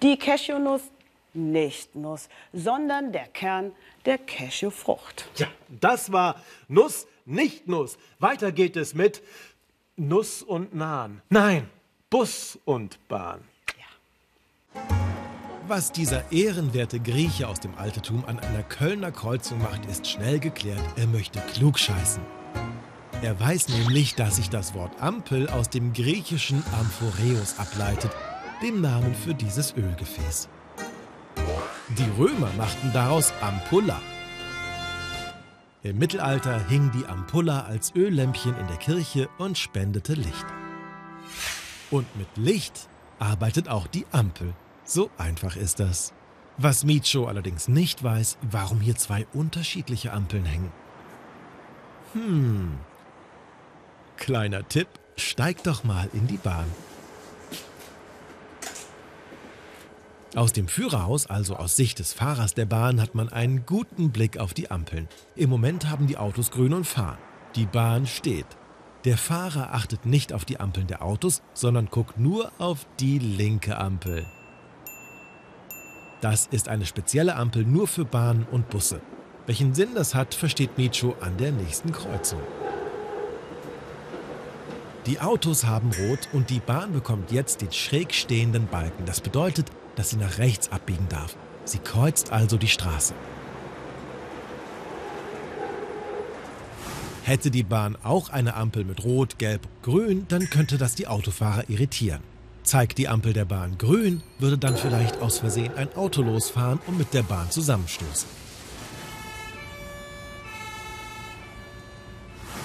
Die 0.03 0.17
Cashewnuss 0.17 0.81
nicht 1.34 1.96
Nuss, 1.96 2.27
sondern 2.51 3.13
der 3.13 3.27
Kern 3.27 3.72
der 4.05 4.17
Cashewfrucht. 4.17 5.29
Ja, 5.38 5.48
das 5.70 6.12
war 6.12 6.41
Nuss, 6.67 7.08
nicht 7.25 7.67
Nuss. 7.67 7.98
Weiter 8.20 8.51
geht 8.51 8.75
es 8.75 8.93
mit 8.93 9.24
Nuss 9.96 10.41
und 10.41 10.75
Nahn. 10.75 11.22
Nein, 11.29 11.70
Bus 12.10 12.60
und 12.65 13.00
Bahn. 13.08 13.41
Was 15.67 15.93
dieser 15.93 16.29
ehrenwerte 16.34 17.00
Grieche 17.00 17.48
aus 17.48 17.62
dem 17.62 17.75
Altertum 17.75 18.25
an 18.25 18.39
einer 18.39 18.63
Kölner 18.63 19.12
Kreuzung 19.13 19.62
macht, 19.62 19.86
ist 19.86 20.05
schnell 20.05 20.39
geklärt. 20.39 20.84
Er 20.98 21.08
möchte 21.08 21.39
klug 21.53 21.79
scheißen. 21.79 22.22
Er 23.22 23.39
weiß 23.39 23.70
nämlich, 23.70 24.15
dass 24.15 24.38
sich 24.38 24.50
das 24.50 24.74
Wort 24.74 25.00
Ampel 25.00 25.48
aus 25.48 25.70
dem 25.70 25.93
griechischen 25.93 26.63
Amphoreus 26.74 27.60
ableitet, 27.60 28.12
dem 28.62 28.82
Namen 28.82 29.15
für 29.15 29.34
dieses 29.34 29.75
Ölgefäß. 29.75 30.48
Die 31.98 32.10
Römer 32.18 32.50
machten 32.58 32.91
daraus 32.94 33.34
Ampulla. 33.41 34.00
Im 35.84 35.98
Mittelalter 35.98 36.63
hing 36.68 36.91
die 36.91 37.06
Ampulla 37.06 37.62
als 37.62 37.96
Öllämpchen 37.96 38.56
in 38.58 38.68
der 38.68 38.77
Kirche 38.77 39.30
und 39.39 39.58
spendete 39.58 40.13
Licht. 40.13 40.46
Und 41.89 42.15
mit 42.15 42.27
Licht 42.36 42.88
arbeitet 43.20 43.68
auch 43.68 43.88
die 43.88 44.06
Ampel. 44.12 44.53
So 44.84 45.10
einfach 45.18 45.56
ist 45.56 45.80
das. 45.80 46.13
Was 46.58 46.84
Micho 46.84 47.25
allerdings 47.25 47.68
nicht 47.68 48.03
weiß, 48.03 48.38
warum 48.41 48.80
hier 48.80 48.96
zwei 48.96 49.25
unterschiedliche 49.34 50.13
Ampeln 50.13 50.46
hängen. 50.46 50.72
Hm. 52.13 52.77
Kleiner 54.18 54.68
Tipp, 54.68 54.88
steig 55.15 55.63
doch 55.63 55.84
mal 55.84 56.10
in 56.13 56.27
die 56.27 56.38
Bahn. 56.38 56.68
Aus 60.33 60.53
dem 60.53 60.69
Führerhaus, 60.69 61.25
also 61.25 61.57
aus 61.57 61.75
Sicht 61.75 62.00
des 62.00 62.13
Fahrers 62.13 62.53
der 62.53 62.65
Bahn, 62.65 63.01
hat 63.01 63.15
man 63.15 63.27
einen 63.27 63.65
guten 63.65 64.11
Blick 64.11 64.38
auf 64.38 64.53
die 64.53 64.71
Ampeln. 64.71 65.09
Im 65.35 65.50
Moment 65.50 65.89
haben 65.89 66.07
die 66.07 66.17
Autos 66.17 66.51
grün 66.51 66.73
und 66.73 66.88
fahren. 66.88 67.17
Die 67.55 67.65
Bahn 67.65 68.07
steht. 68.07 68.45
Der 69.03 69.17
Fahrer 69.17 69.73
achtet 69.73 70.05
nicht 70.05 70.31
auf 70.31 70.45
die 70.45 70.57
Ampeln 70.57 70.88
der 70.88 71.01
Autos, 71.01 71.41
sondern 71.53 71.88
guckt 71.88 72.17
nur 72.17 72.50
auf 72.59 72.85
die 73.01 73.19
linke 73.19 73.77
Ampel. 73.77 74.25
Das 76.21 76.45
ist 76.45 76.69
eine 76.69 76.85
spezielle 76.85 77.35
Ampel 77.35 77.65
nur 77.65 77.88
für 77.88 78.05
Bahnen 78.05 78.47
und 78.50 78.69
Busse. 78.69 79.01
Welchen 79.47 79.73
Sinn 79.73 79.95
das 79.95 80.15
hat, 80.15 80.33
versteht 80.33 80.77
Micho 80.77 81.13
an 81.19 81.35
der 81.35 81.51
nächsten 81.51 81.91
Kreuzung. 81.91 82.39
Die 85.07 85.19
Autos 85.19 85.65
haben 85.65 85.91
rot 85.91 86.29
und 86.31 86.51
die 86.51 86.59
Bahn 86.59 86.93
bekommt 86.93 87.31
jetzt 87.31 87.61
den 87.61 87.71
schräg 87.71 88.13
stehenden 88.13 88.67
Balken. 88.67 89.05
Das 89.05 89.19
bedeutet, 89.19 89.71
dass 89.95 90.10
sie 90.10 90.17
nach 90.17 90.38
rechts 90.38 90.71
abbiegen 90.71 91.07
darf. 91.10 91.36
Sie 91.65 91.79
kreuzt 91.79 92.31
also 92.31 92.57
die 92.57 92.67
Straße. 92.67 93.13
Hätte 97.24 97.51
die 97.51 97.63
Bahn 97.63 97.95
auch 98.03 98.29
eine 98.29 98.55
Ampel 98.55 98.83
mit 98.83 99.03
Rot, 99.03 99.38
Gelb, 99.38 99.67
Grün, 99.83 100.25
dann 100.27 100.50
könnte 100.50 100.77
das 100.77 100.95
die 100.95 101.07
Autofahrer 101.07 101.69
irritieren. 101.69 102.21
Zeigt 102.63 102.98
die 102.98 103.07
Ampel 103.07 103.33
der 103.33 103.45
Bahn 103.45 103.77
grün, 103.77 104.21
würde 104.39 104.57
dann 104.57 104.77
vielleicht 104.77 105.21
aus 105.21 105.39
Versehen 105.39 105.74
ein 105.75 105.93
Auto 105.95 106.21
losfahren 106.21 106.79
und 106.88 106.98
mit 106.98 107.13
der 107.13 107.24
Bahn 107.24 107.50
zusammenstoßen. 107.50 108.29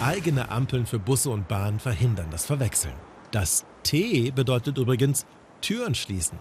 Eigene 0.00 0.50
Ampeln 0.50 0.84
für 0.84 0.98
Busse 0.98 1.30
und 1.30 1.48
Bahnen 1.48 1.78
verhindern 1.78 2.28
das 2.30 2.44
Verwechseln. 2.44 2.94
Das 3.30 3.64
T 3.82 4.30
bedeutet 4.30 4.76
übrigens 4.76 5.24
Türen 5.62 5.94
schließen. 5.94 6.38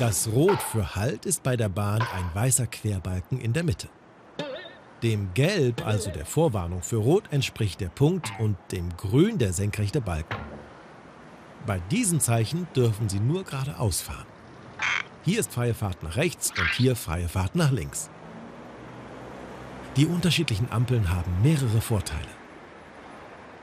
Das 0.00 0.26
Rot 0.26 0.60
für 0.60 0.96
Halt 0.96 1.24
ist 1.24 1.44
bei 1.44 1.56
der 1.56 1.68
Bahn 1.68 2.02
ein 2.02 2.34
weißer 2.34 2.66
Querbalken 2.66 3.40
in 3.40 3.52
der 3.52 3.62
Mitte. 3.62 3.88
Dem 5.04 5.32
Gelb, 5.34 5.86
also 5.86 6.10
der 6.10 6.26
Vorwarnung 6.26 6.82
für 6.82 6.96
Rot, 6.96 7.24
entspricht 7.30 7.80
der 7.80 7.90
Punkt 7.90 8.32
und 8.40 8.56
dem 8.72 8.88
Grün 8.96 9.38
der 9.38 9.52
senkrechte 9.52 10.00
Balken. 10.00 10.36
Bei 11.64 11.78
diesen 11.92 12.18
Zeichen 12.18 12.66
dürfen 12.74 13.08
Sie 13.08 13.20
nur 13.20 13.44
geradeaus 13.44 14.00
fahren. 14.00 14.26
Hier 15.24 15.38
ist 15.38 15.52
freie 15.52 15.74
Fahrt 15.74 16.02
nach 16.02 16.16
rechts 16.16 16.52
und 16.58 16.68
hier 16.76 16.96
freie 16.96 17.28
Fahrt 17.28 17.54
nach 17.54 17.70
links. 17.70 18.10
Die 19.96 20.06
unterschiedlichen 20.06 20.72
Ampeln 20.72 21.08
haben 21.14 21.40
mehrere 21.40 21.80
Vorteile. 21.80 22.34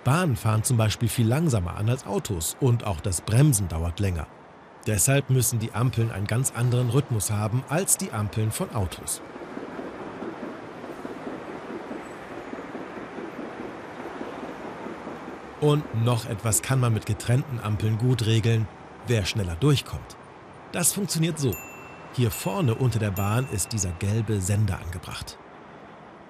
Bahnen 0.06 0.38
fahren 0.38 0.64
zum 0.64 0.78
Beispiel 0.78 1.10
viel 1.10 1.28
langsamer 1.28 1.76
an 1.76 1.90
als 1.90 2.06
Autos 2.06 2.56
und 2.62 2.86
auch 2.86 3.02
das 3.02 3.20
Bremsen 3.20 3.68
dauert 3.68 4.00
länger. 4.00 4.28
Deshalb 4.88 5.30
müssen 5.30 5.60
die 5.60 5.74
Ampeln 5.74 6.12
einen 6.12 6.28
ganz 6.28 6.52
anderen 6.52 6.90
Rhythmus 6.90 7.30
haben 7.30 7.64
als 7.70 7.98
die 7.98 8.12
Ampeln 8.12 8.52
von 8.52 8.74
Autos. 8.74 9.22
Und 15.60 16.04
noch 16.04 16.26
etwas 16.26 16.64
kann 16.64 16.80
man 16.80 16.94
mit 16.94 17.06
getrennten 17.06 17.60
Ampeln 17.60 18.00
gut 18.00 18.26
regeln, 18.26 18.68
wer 19.06 19.26
schneller 19.26 19.56
durchkommt. 19.56 20.18
Das 20.72 20.94
funktioniert 20.94 21.38
so. 21.38 21.56
Hier 22.14 22.32
vorne 22.32 22.74
unter 22.74 22.98
der 22.98 23.12
Bahn 23.12 23.48
ist 23.52 23.72
dieser 23.72 23.92
gelbe 23.92 24.42
Sender 24.42 24.80
angebracht. 24.84 25.38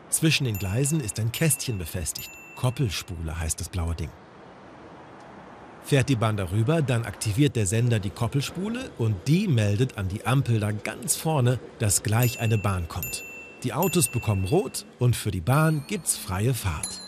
Zwischen 0.10 0.44
den 0.44 0.60
Gleisen 0.60 1.00
ist 1.00 1.18
ein 1.20 1.32
Kästchen 1.32 1.78
befestigt. 1.78 2.30
Koppelspule 2.58 3.40
heißt 3.40 3.62
das 3.62 3.70
blaue 3.70 3.96
Ding. 3.96 4.10
Fährt 5.84 6.10
die 6.10 6.16
Bahn 6.16 6.38
darüber, 6.38 6.82
dann 6.82 7.06
aktiviert 7.06 7.56
der 7.56 7.66
Sender 7.66 8.00
die 8.00 8.12
Koppelspule 8.12 8.92
und 8.98 9.28
die 9.28 9.48
meldet 9.48 9.98
an 9.98 10.08
die 10.08 10.26
Ampel 10.26 10.60
da 10.60 10.72
ganz 10.72 11.16
vorne, 11.16 11.60
dass 11.80 12.04
gleich 12.04 12.40
eine 12.40 12.58
Bahn 12.58 12.88
kommt. 12.88 13.24
Die 13.64 13.74
Autos 13.74 14.08
bekommen 14.08 14.46
rot 14.46 14.86
und 15.00 15.16
für 15.16 15.32
die 15.32 15.42
Bahn 15.42 15.84
gibt's 15.88 16.18
freie 16.18 16.54
Fahrt. 16.54 17.02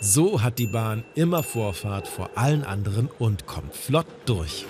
So 0.00 0.42
hat 0.42 0.58
die 0.58 0.66
Bahn 0.66 1.04
immer 1.14 1.42
Vorfahrt 1.42 2.06
vor 2.06 2.30
allen 2.36 2.64
anderen 2.64 3.08
und 3.18 3.46
kommt 3.46 3.74
flott 3.74 4.06
durch. 4.26 4.66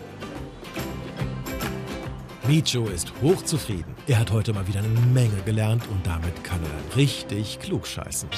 Micho 2.47 2.87
ist 2.87 3.13
hochzufrieden. 3.23 3.97
Er 4.07 4.21
hat 4.21 4.31
heute 4.31 4.53
mal 4.53 4.69
wieder 4.69 4.79
eine 4.79 4.89
Menge 4.89 5.43
gelernt 5.45 5.83
und 5.91 6.07
damit 6.07 6.45
kann 6.45 6.61
er 6.63 6.97
richtig 6.97 7.59
klug 7.59 7.87
scheißen. 7.87 8.29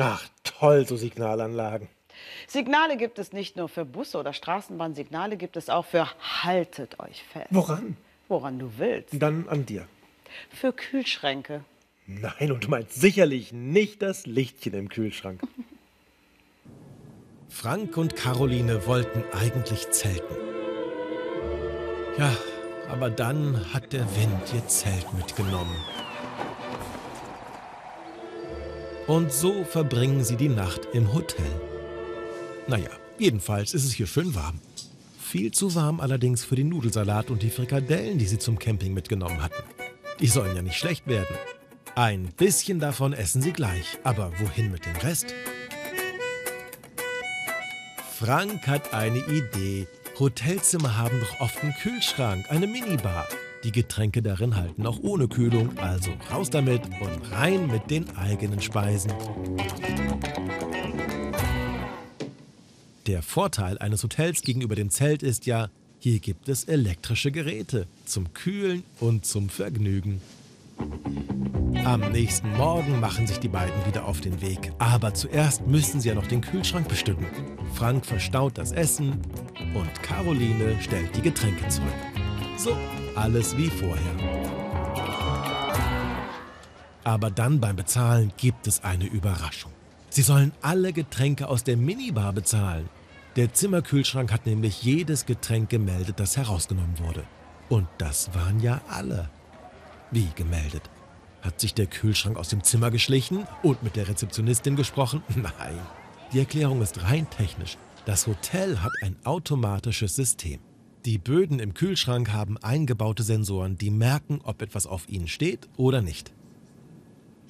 Ach, 0.00 0.24
toll, 0.44 0.86
so 0.86 0.96
Signalanlagen. 0.96 1.88
Signale 2.46 2.96
gibt 2.96 3.18
es 3.18 3.32
nicht 3.32 3.56
nur 3.56 3.68
für 3.68 3.84
Busse 3.84 4.18
oder 4.18 4.32
Straßenbahn, 4.32 4.94
Signale 4.94 5.36
gibt 5.36 5.56
es 5.56 5.68
auch 5.68 5.84
für 5.84 6.08
haltet 6.42 6.98
euch 7.00 7.22
fest. 7.24 7.48
Woran? 7.50 7.96
Woran 8.28 8.58
du 8.58 8.72
willst. 8.76 9.10
Dann 9.12 9.48
an 9.48 9.66
dir. 9.66 9.86
Für 10.50 10.72
Kühlschränke. 10.72 11.64
Nein, 12.06 12.52
und 12.52 12.64
du 12.64 12.68
meinst 12.68 12.94
sicherlich 12.94 13.52
nicht 13.52 14.02
das 14.02 14.26
Lichtchen 14.26 14.74
im 14.74 14.88
Kühlschrank. 14.88 15.40
Frank 17.48 17.96
und 17.96 18.16
Caroline 18.16 18.86
wollten 18.86 19.24
eigentlich 19.32 19.90
zelten. 19.90 20.34
Ja, 22.18 22.36
aber 22.88 23.10
dann 23.10 23.72
hat 23.72 23.92
der 23.92 24.04
Wind 24.16 24.54
ihr 24.54 24.66
Zelt 24.68 25.12
mitgenommen. 25.14 25.74
Und 29.08 29.32
so 29.32 29.64
verbringen 29.64 30.22
sie 30.22 30.36
die 30.36 30.50
Nacht 30.50 30.82
im 30.92 31.14
Hotel. 31.14 31.46
Naja, 32.66 32.90
jedenfalls 33.18 33.72
ist 33.72 33.86
es 33.86 33.92
hier 33.92 34.06
schön 34.06 34.34
warm. 34.34 34.60
Viel 35.18 35.50
zu 35.50 35.74
warm 35.74 35.98
allerdings 36.00 36.44
für 36.44 36.56
den 36.56 36.68
Nudelsalat 36.68 37.30
und 37.30 37.42
die 37.42 37.48
Frikadellen, 37.48 38.18
die 38.18 38.26
sie 38.26 38.38
zum 38.38 38.58
Camping 38.58 38.92
mitgenommen 38.92 39.42
hatten. 39.42 39.62
Die 40.20 40.26
sollen 40.26 40.54
ja 40.54 40.60
nicht 40.60 40.76
schlecht 40.76 41.06
werden. 41.06 41.34
Ein 41.94 42.28
bisschen 42.36 42.80
davon 42.80 43.14
essen 43.14 43.40
sie 43.40 43.52
gleich, 43.52 43.98
aber 44.04 44.30
wohin 44.40 44.70
mit 44.70 44.84
dem 44.84 44.96
Rest? 44.96 45.34
Frank 48.18 48.66
hat 48.66 48.92
eine 48.92 49.20
Idee. 49.20 49.86
Hotelzimmer 50.18 50.98
haben 50.98 51.18
doch 51.20 51.40
oft 51.40 51.62
einen 51.62 51.72
Kühlschrank, 51.72 52.44
eine 52.50 52.66
Minibar. 52.66 53.26
Die 53.64 53.72
Getränke 53.72 54.22
darin 54.22 54.56
halten 54.56 54.86
auch 54.86 55.00
ohne 55.02 55.26
Kühlung, 55.26 55.76
also 55.78 56.10
raus 56.30 56.48
damit 56.48 56.82
und 57.00 57.32
rein 57.32 57.66
mit 57.66 57.90
den 57.90 58.16
eigenen 58.16 58.60
Speisen. 58.60 59.12
Der 63.06 63.22
Vorteil 63.22 63.78
eines 63.78 64.02
Hotels 64.04 64.42
gegenüber 64.42 64.74
dem 64.74 64.90
Zelt 64.90 65.22
ist 65.22 65.46
ja, 65.46 65.70
hier 65.98 66.20
gibt 66.20 66.48
es 66.48 66.64
elektrische 66.64 67.32
Geräte 67.32 67.86
zum 68.04 68.32
Kühlen 68.32 68.84
und 69.00 69.26
zum 69.26 69.48
Vergnügen. 69.48 70.20
Am 71.84 72.12
nächsten 72.12 72.52
Morgen 72.56 73.00
machen 73.00 73.26
sich 73.26 73.38
die 73.38 73.48
beiden 73.48 73.84
wieder 73.86 74.04
auf 74.04 74.20
den 74.20 74.40
Weg. 74.40 74.72
Aber 74.78 75.14
zuerst 75.14 75.66
müssen 75.66 76.00
sie 76.00 76.08
ja 76.08 76.14
noch 76.14 76.26
den 76.26 76.42
Kühlschrank 76.42 76.86
bestücken. 76.86 77.26
Frank 77.74 78.06
verstaut 78.06 78.58
das 78.58 78.72
Essen 78.72 79.20
und 79.74 80.02
Caroline 80.02 80.76
stellt 80.80 81.16
die 81.16 81.22
Getränke 81.22 81.66
zurück. 81.68 81.88
So, 82.56 82.76
alles 83.18 83.56
wie 83.56 83.68
vorher. 83.68 84.14
Aber 87.04 87.30
dann 87.30 87.60
beim 87.60 87.76
Bezahlen 87.76 88.32
gibt 88.36 88.66
es 88.66 88.84
eine 88.84 89.06
Überraschung. 89.06 89.72
Sie 90.08 90.22
sollen 90.22 90.52
alle 90.62 90.92
Getränke 90.92 91.48
aus 91.48 91.64
der 91.64 91.76
Minibar 91.76 92.32
bezahlen. 92.32 92.88
Der 93.36 93.52
Zimmerkühlschrank 93.52 94.32
hat 94.32 94.46
nämlich 94.46 94.82
jedes 94.82 95.26
Getränk 95.26 95.68
gemeldet, 95.68 96.20
das 96.20 96.36
herausgenommen 96.36 96.98
wurde. 96.98 97.24
Und 97.68 97.88
das 97.98 98.34
waren 98.34 98.60
ja 98.60 98.80
alle. 98.88 99.28
Wie 100.10 100.28
gemeldet? 100.34 100.88
Hat 101.42 101.60
sich 101.60 101.74
der 101.74 101.86
Kühlschrank 101.86 102.36
aus 102.36 102.48
dem 102.48 102.62
Zimmer 102.62 102.90
geschlichen 102.90 103.46
und 103.62 103.82
mit 103.82 103.96
der 103.96 104.08
Rezeptionistin 104.08 104.76
gesprochen? 104.76 105.22
Nein. 105.34 105.78
Die 106.32 106.38
Erklärung 106.38 106.82
ist 106.82 107.02
rein 107.02 107.28
technisch. 107.30 107.78
Das 108.06 108.26
Hotel 108.26 108.80
hat 108.80 108.92
ein 109.02 109.16
automatisches 109.24 110.14
System. 110.14 110.60
Die 111.04 111.18
Böden 111.18 111.60
im 111.60 111.74
Kühlschrank 111.74 112.32
haben 112.32 112.58
eingebaute 112.58 113.22
Sensoren, 113.22 113.78
die 113.78 113.90
merken, 113.90 114.40
ob 114.42 114.62
etwas 114.62 114.86
auf 114.86 115.08
ihnen 115.08 115.28
steht 115.28 115.68
oder 115.76 116.02
nicht. 116.02 116.32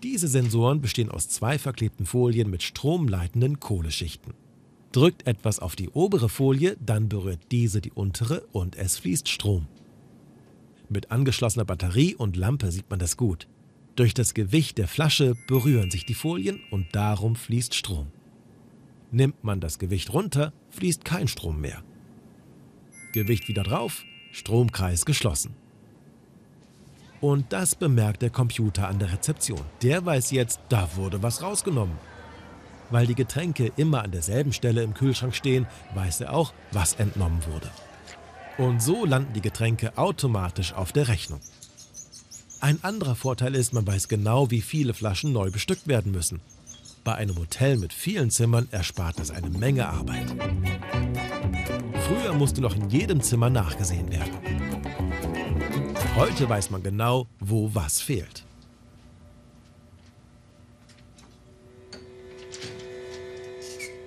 Diese 0.02 0.28
Sensoren 0.28 0.80
bestehen 0.80 1.10
aus 1.10 1.28
zwei 1.28 1.58
verklebten 1.58 2.06
Folien 2.06 2.50
mit 2.50 2.62
stromleitenden 2.62 3.58
Kohleschichten. 3.58 4.34
Drückt 4.92 5.26
etwas 5.26 5.58
auf 5.58 5.76
die 5.76 5.88
obere 5.88 6.28
Folie, 6.28 6.76
dann 6.84 7.08
berührt 7.08 7.40
diese 7.50 7.80
die 7.80 7.90
untere 7.90 8.46
und 8.52 8.76
es 8.76 8.98
fließt 8.98 9.28
Strom. 9.28 9.66
Mit 10.88 11.10
angeschlossener 11.10 11.64
Batterie 11.64 12.14
und 12.14 12.36
Lampe 12.36 12.70
sieht 12.70 12.88
man 12.88 12.98
das 12.98 13.16
gut. 13.16 13.48
Durch 13.96 14.14
das 14.14 14.32
Gewicht 14.32 14.78
der 14.78 14.88
Flasche 14.88 15.34
berühren 15.48 15.90
sich 15.90 16.06
die 16.06 16.14
Folien 16.14 16.60
und 16.70 16.94
darum 16.94 17.34
fließt 17.34 17.74
Strom. 17.74 18.06
Nimmt 19.10 19.42
man 19.42 19.60
das 19.60 19.78
Gewicht 19.78 20.12
runter, 20.12 20.52
fließt 20.70 21.04
kein 21.04 21.28
Strom 21.28 21.60
mehr. 21.60 21.82
Gewicht 23.12 23.48
wieder 23.48 23.62
drauf, 23.62 24.04
Stromkreis 24.32 25.04
geschlossen. 25.04 25.54
Und 27.20 27.52
das 27.52 27.74
bemerkt 27.74 28.22
der 28.22 28.30
Computer 28.30 28.86
an 28.88 28.98
der 28.98 29.12
Rezeption. 29.12 29.60
Der 29.82 30.04
weiß 30.04 30.30
jetzt, 30.30 30.60
da 30.68 30.88
wurde 30.96 31.22
was 31.22 31.42
rausgenommen. 31.42 31.98
Weil 32.90 33.06
die 33.06 33.14
Getränke 33.14 33.72
immer 33.76 34.02
an 34.02 34.12
derselben 34.12 34.52
Stelle 34.52 34.82
im 34.82 34.94
Kühlschrank 34.94 35.34
stehen, 35.34 35.66
weiß 35.94 36.22
er 36.22 36.32
auch, 36.32 36.54
was 36.72 36.94
entnommen 36.94 37.42
wurde. 37.46 37.70
Und 38.56 38.82
so 38.82 39.04
landen 39.04 39.34
die 39.34 39.40
Getränke 39.40 39.96
automatisch 39.98 40.72
auf 40.72 40.92
der 40.92 41.08
Rechnung. 41.08 41.40
Ein 42.60 42.82
anderer 42.82 43.14
Vorteil 43.14 43.54
ist, 43.54 43.72
man 43.72 43.86
weiß 43.86 44.08
genau, 44.08 44.50
wie 44.50 44.62
viele 44.62 44.94
Flaschen 44.94 45.32
neu 45.32 45.50
bestückt 45.50 45.86
werden 45.86 46.12
müssen. 46.12 46.40
Bei 47.04 47.14
einem 47.14 47.36
Hotel 47.38 47.76
mit 47.76 47.92
vielen 47.92 48.30
Zimmern 48.30 48.68
erspart 48.70 49.18
das 49.18 49.30
eine 49.30 49.48
Menge 49.48 49.88
Arbeit. 49.88 50.34
Früher 52.08 52.32
musste 52.32 52.62
noch 52.62 52.74
in 52.74 52.88
jedem 52.88 53.20
Zimmer 53.20 53.50
nachgesehen 53.50 54.10
werden. 54.10 54.32
Heute 56.16 56.48
weiß 56.48 56.70
man 56.70 56.82
genau, 56.82 57.26
wo 57.38 57.70
was 57.74 58.00
fehlt. 58.00 58.44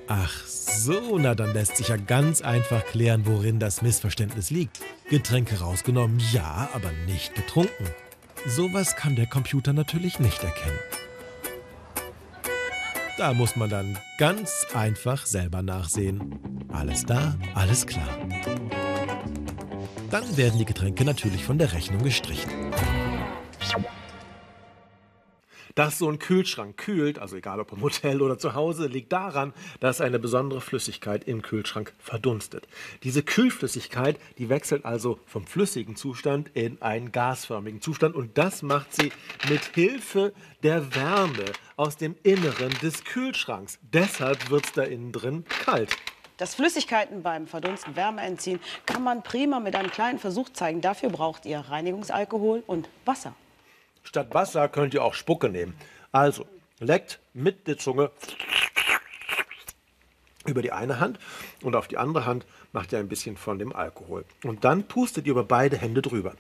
Ach 0.08 0.34
so, 0.48 1.20
na 1.20 1.36
dann 1.36 1.54
lässt 1.54 1.78
sich 1.78 1.90
ja 1.90 1.98
ganz 1.98 2.42
einfach 2.42 2.84
klären, 2.88 3.28
worin 3.28 3.60
das 3.60 3.84
Missverständnis 3.84 4.50
liegt. 4.50 4.82
Getränke 5.12 5.60
rausgenommen, 5.60 6.20
ja, 6.34 6.70
aber 6.74 6.92
nicht 7.06 7.36
getrunken. 7.36 7.86
Sowas 8.48 8.96
kann 8.96 9.16
der 9.16 9.28
Computer 9.28 9.74
natürlich 9.74 10.20
nicht 10.20 10.44
erkennen. 10.44 10.80
Da 13.18 13.34
muss 13.34 13.56
man 13.56 13.70
dann 13.70 13.98
ganz 14.18 14.66
einfach 14.74 15.26
selber 15.26 15.62
nachsehen. 15.62 16.40
Alles 16.72 17.06
da, 17.06 17.36
alles 17.54 17.86
klar. 17.86 18.08
Dann 20.10 20.38
werden 20.38 20.58
die 20.58 20.66
Getränke 20.66 21.06
natürlich 21.06 21.44
von 21.44 21.58
der 21.58 21.74
Rechnung 21.74 22.04
gestrichen. 22.04 22.50
Dass 25.82 25.98
so 25.98 26.08
ein 26.08 26.20
Kühlschrank 26.20 26.78
kühlt, 26.78 27.18
also 27.18 27.36
egal 27.36 27.60
ob 27.60 27.72
im 27.72 27.82
Hotel 27.82 28.22
oder 28.22 28.38
zu 28.38 28.54
Hause, 28.54 28.86
liegt 28.86 29.12
daran, 29.12 29.52
dass 29.80 30.00
eine 30.00 30.20
besondere 30.20 30.62
Flüssigkeit 30.62 31.24
im 31.24 31.42
Kühlschrank 31.42 31.96
verdunstet. 31.98 32.68
Diese 33.02 33.24
Kühlflüssigkeit, 33.24 34.20
die 34.38 34.50
wechselt 34.50 34.86
also 34.86 35.18
vom 35.26 35.48
flüssigen 35.48 35.96
Zustand 35.96 36.52
in 36.54 36.80
einen 36.84 37.12
gasförmigen 37.12 37.82
Zustand 37.82 38.14
und 38.14 38.38
das 38.38 38.62
macht 38.62 38.94
sie 38.94 39.12
mit 39.50 39.74
Hilfe 39.74 40.34
der 40.62 40.94
Wärme 40.94 41.46
aus 41.78 41.98
dem 41.98 42.16
Inneren 42.22 42.70
des 42.84 43.04
Kühlschranks. 43.04 43.80
Deshalb 43.82 44.52
wird 44.52 44.66
es 44.66 44.74
da 44.74 44.84
innen 44.84 45.12
drin 45.12 45.46
kalt. 45.66 45.90
Dass 46.38 46.54
Flüssigkeiten 46.54 47.24
beim 47.24 47.48
Verdunsten 47.48 47.96
Wärme 47.96 48.22
entziehen, 48.22 48.60
kann 48.86 49.02
man 49.02 49.24
prima 49.24 49.60
mit 49.60 49.76
einem 49.76 49.90
kleinen 49.90 50.20
Versuch 50.20 50.50
zeigen. 50.50 50.82
Dafür 50.82 51.10
braucht 51.10 51.48
ihr 51.48 51.58
Reinigungsalkohol 51.58 52.62
und 52.68 52.88
Wasser. 53.04 53.34
Statt 54.04 54.34
Wasser 54.34 54.68
könnt 54.70 54.94
ihr 54.94 55.04
auch 55.04 55.14
Spucke 55.14 55.50
nehmen. 55.50 55.76
Also, 56.12 56.46
leckt 56.80 57.20
mit 57.34 57.68
der 57.68 57.78
Zunge 57.78 58.12
über 60.46 60.62
die 60.62 60.72
eine 60.72 61.00
Hand 61.00 61.20
und 61.62 61.76
auf 61.76 61.88
die 61.88 61.98
andere 61.98 62.26
Hand 62.26 62.46
macht 62.74 62.92
ihr 62.92 63.00
ein 63.00 63.08
bisschen 63.08 63.38
von 63.38 63.60
dem 63.60 63.74
Alkohol. 63.74 64.26
Und 64.44 64.64
dann 64.64 64.84
pustet 64.84 65.26
ihr 65.28 65.32
über 65.32 65.44
beide 65.44 65.78
Hände 65.78 66.02
drüber. 66.02 66.34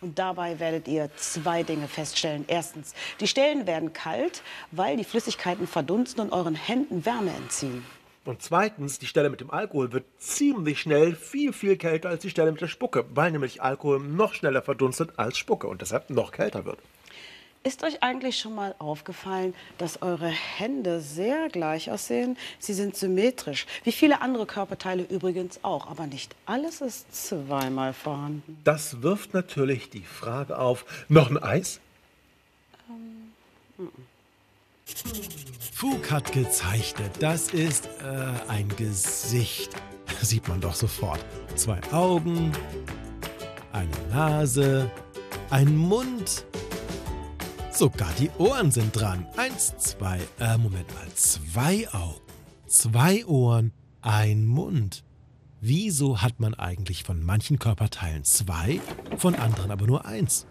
Und 0.00 0.18
dabei 0.18 0.58
werdet 0.58 0.88
ihr 0.88 1.10
zwei 1.16 1.62
Dinge 1.62 1.86
feststellen. 1.86 2.44
Erstens, 2.48 2.92
die 3.20 3.28
Stellen 3.28 3.68
werden 3.68 3.92
kalt, 3.92 4.42
weil 4.72 4.96
die 4.96 5.04
Flüssigkeiten 5.04 5.68
verdunsten 5.68 6.20
und 6.24 6.32
euren 6.32 6.56
Händen 6.56 7.06
Wärme 7.06 7.30
entziehen. 7.30 7.86
Und 8.24 8.40
zweitens, 8.40 9.00
die 9.00 9.06
Stelle 9.06 9.30
mit 9.30 9.40
dem 9.40 9.50
Alkohol 9.50 9.92
wird 9.92 10.04
ziemlich 10.18 10.80
schnell 10.80 11.16
viel, 11.16 11.52
viel 11.52 11.76
kälter 11.76 12.08
als 12.08 12.22
die 12.22 12.30
Stelle 12.30 12.52
mit 12.52 12.60
der 12.60 12.68
Spucke, 12.68 13.04
weil 13.14 13.32
nämlich 13.32 13.62
Alkohol 13.62 13.98
noch 13.98 14.34
schneller 14.34 14.62
verdunstet 14.62 15.10
als 15.16 15.38
Spucke 15.38 15.66
und 15.66 15.82
deshalb 15.82 16.08
noch 16.08 16.30
kälter 16.30 16.64
wird. 16.64 16.78
Ist 17.64 17.84
euch 17.84 18.02
eigentlich 18.02 18.38
schon 18.38 18.56
mal 18.56 18.74
aufgefallen, 18.80 19.54
dass 19.78 20.02
eure 20.02 20.26
Hände 20.28 21.00
sehr 21.00 21.48
gleich 21.48 21.90
aussehen? 21.92 22.36
Sie 22.58 22.74
sind 22.74 22.96
symmetrisch, 22.96 23.66
wie 23.84 23.92
viele 23.92 24.20
andere 24.20 24.46
Körperteile 24.46 25.04
übrigens 25.04 25.60
auch, 25.62 25.88
aber 25.88 26.06
nicht 26.06 26.34
alles 26.44 26.80
ist 26.80 27.28
zweimal 27.28 27.92
vorhanden. 27.92 28.60
Das 28.64 29.02
wirft 29.02 29.32
natürlich 29.32 29.90
die 29.90 30.02
Frage 30.02 30.58
auf, 30.58 30.84
noch 31.08 31.30
ein 31.30 31.38
Eis? 31.38 31.80
Ähm, 32.88 33.32
Fug 35.82 36.12
hat 36.12 36.30
gezeichnet, 36.30 37.10
das 37.18 37.48
ist 37.48 37.86
äh, 37.86 38.48
ein 38.48 38.68
Gesicht. 38.76 39.70
Sieht 40.22 40.46
man 40.46 40.60
doch 40.60 40.76
sofort. 40.76 41.18
Zwei 41.56 41.80
Augen, 41.90 42.52
eine 43.72 43.90
Nase, 44.12 44.88
ein 45.50 45.76
Mund 45.76 46.46
Sogar 47.72 48.12
die 48.16 48.30
Ohren 48.38 48.70
sind 48.70 48.92
dran. 48.92 49.26
Eins, 49.36 49.76
zwei, 49.78 50.20
äh, 50.38 50.56
Moment 50.56 50.86
mal. 50.94 51.08
Zwei 51.16 51.92
Augen, 51.92 52.20
zwei 52.68 53.26
Ohren, 53.26 53.72
ein 54.02 54.46
Mund. 54.46 55.02
Wieso 55.60 56.22
hat 56.22 56.38
man 56.38 56.54
eigentlich 56.54 57.02
von 57.02 57.24
manchen 57.24 57.58
Körperteilen 57.58 58.22
zwei, 58.22 58.80
von 59.16 59.34
anderen 59.34 59.72
aber 59.72 59.88
nur 59.88 60.04
eins? 60.04 60.46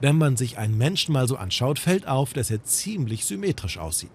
Wenn 0.00 0.16
man 0.16 0.36
sich 0.36 0.58
einen 0.58 0.78
Menschen 0.78 1.12
mal 1.12 1.26
so 1.26 1.34
anschaut, 1.34 1.80
fällt 1.80 2.06
auf, 2.06 2.34
dass 2.34 2.52
er 2.52 2.62
ziemlich 2.62 3.24
symmetrisch 3.24 3.78
aussieht. 3.78 4.12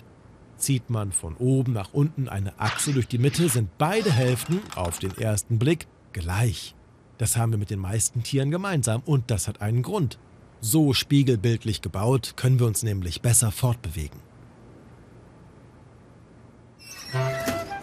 Zieht 0.61 0.91
man 0.91 1.11
von 1.11 1.35
oben 1.37 1.73
nach 1.73 1.91
unten 1.91 2.29
eine 2.29 2.59
Achse 2.59 2.93
durch 2.93 3.07
die 3.07 3.17
Mitte, 3.17 3.49
sind 3.49 3.79
beide 3.79 4.11
Hälften 4.11 4.59
auf 4.75 4.99
den 4.99 5.17
ersten 5.17 5.57
Blick 5.57 5.87
gleich. 6.13 6.75
Das 7.17 7.35
haben 7.35 7.51
wir 7.51 7.57
mit 7.57 7.71
den 7.71 7.79
meisten 7.79 8.21
Tieren 8.21 8.51
gemeinsam 8.51 9.01
und 9.03 9.31
das 9.31 9.47
hat 9.47 9.59
einen 9.59 9.81
Grund. 9.81 10.19
So 10.59 10.93
spiegelbildlich 10.93 11.81
gebaut 11.81 12.33
können 12.35 12.59
wir 12.59 12.67
uns 12.67 12.83
nämlich 12.83 13.23
besser 13.23 13.51
fortbewegen. 13.51 14.19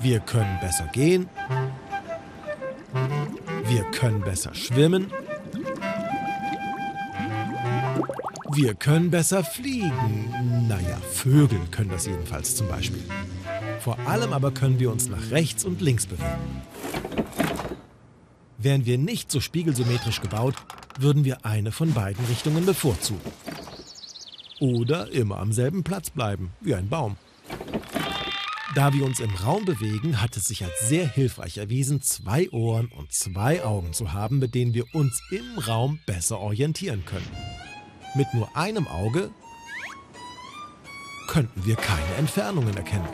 Wir 0.00 0.20
können 0.20 0.60
besser 0.60 0.86
gehen. 0.92 1.28
Wir 3.64 3.82
können 3.90 4.20
besser 4.20 4.54
schwimmen. 4.54 5.10
Wir 8.60 8.74
können 8.74 9.08
besser 9.12 9.44
fliegen. 9.44 10.66
Naja, 10.66 10.96
Vögel 11.12 11.60
können 11.70 11.90
das 11.90 12.06
jedenfalls 12.06 12.56
zum 12.56 12.66
Beispiel. 12.66 13.04
Vor 13.78 13.96
allem 14.00 14.32
aber 14.32 14.50
können 14.50 14.80
wir 14.80 14.90
uns 14.90 15.08
nach 15.08 15.30
rechts 15.30 15.64
und 15.64 15.80
links 15.80 16.06
bewegen. 16.06 16.62
Wären 18.58 18.84
wir 18.84 18.98
nicht 18.98 19.30
so 19.30 19.38
spiegelsymmetrisch 19.38 20.20
gebaut, 20.20 20.56
würden 20.98 21.24
wir 21.24 21.46
eine 21.46 21.70
von 21.70 21.94
beiden 21.94 22.24
Richtungen 22.24 22.66
bevorzugen. 22.66 23.20
Oder 24.58 25.12
immer 25.12 25.38
am 25.38 25.52
selben 25.52 25.84
Platz 25.84 26.10
bleiben, 26.10 26.50
wie 26.60 26.74
ein 26.74 26.88
Baum. 26.88 27.16
Da 28.74 28.92
wir 28.92 29.04
uns 29.04 29.20
im 29.20 29.36
Raum 29.36 29.66
bewegen, 29.66 30.20
hat 30.20 30.36
es 30.36 30.46
sich 30.46 30.64
als 30.64 30.88
sehr 30.88 31.06
hilfreich 31.06 31.58
erwiesen, 31.58 32.02
zwei 32.02 32.50
Ohren 32.50 32.88
und 32.88 33.12
zwei 33.12 33.62
Augen 33.62 33.92
zu 33.92 34.12
haben, 34.12 34.40
mit 34.40 34.56
denen 34.56 34.74
wir 34.74 34.92
uns 34.96 35.22
im 35.30 35.60
Raum 35.60 36.00
besser 36.06 36.40
orientieren 36.40 37.04
können. 37.04 37.47
Mit 38.14 38.32
nur 38.34 38.48
einem 38.56 38.88
Auge 38.88 39.30
könnten 41.28 41.64
wir 41.64 41.76
keine 41.76 42.14
Entfernungen 42.16 42.76
erkennen. 42.76 43.08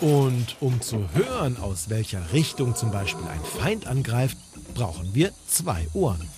Und 0.00 0.56
um 0.60 0.80
zu 0.80 1.08
hören, 1.12 1.56
aus 1.60 1.90
welcher 1.90 2.32
Richtung 2.32 2.76
zum 2.76 2.90
Beispiel 2.92 3.26
ein 3.26 3.60
Feind 3.60 3.86
angreift, 3.86 4.36
brauchen 4.74 5.12
wir 5.12 5.32
zwei 5.46 5.88
Ohren. 5.92 6.28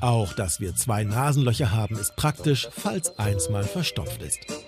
Auch 0.00 0.32
dass 0.34 0.60
wir 0.60 0.76
zwei 0.76 1.02
Nasenlöcher 1.02 1.72
haben, 1.72 1.96
ist 1.96 2.14
praktisch, 2.14 2.68
falls 2.70 3.18
eins 3.18 3.48
mal 3.48 3.64
verstopft 3.64 4.22
ist. 4.22 4.63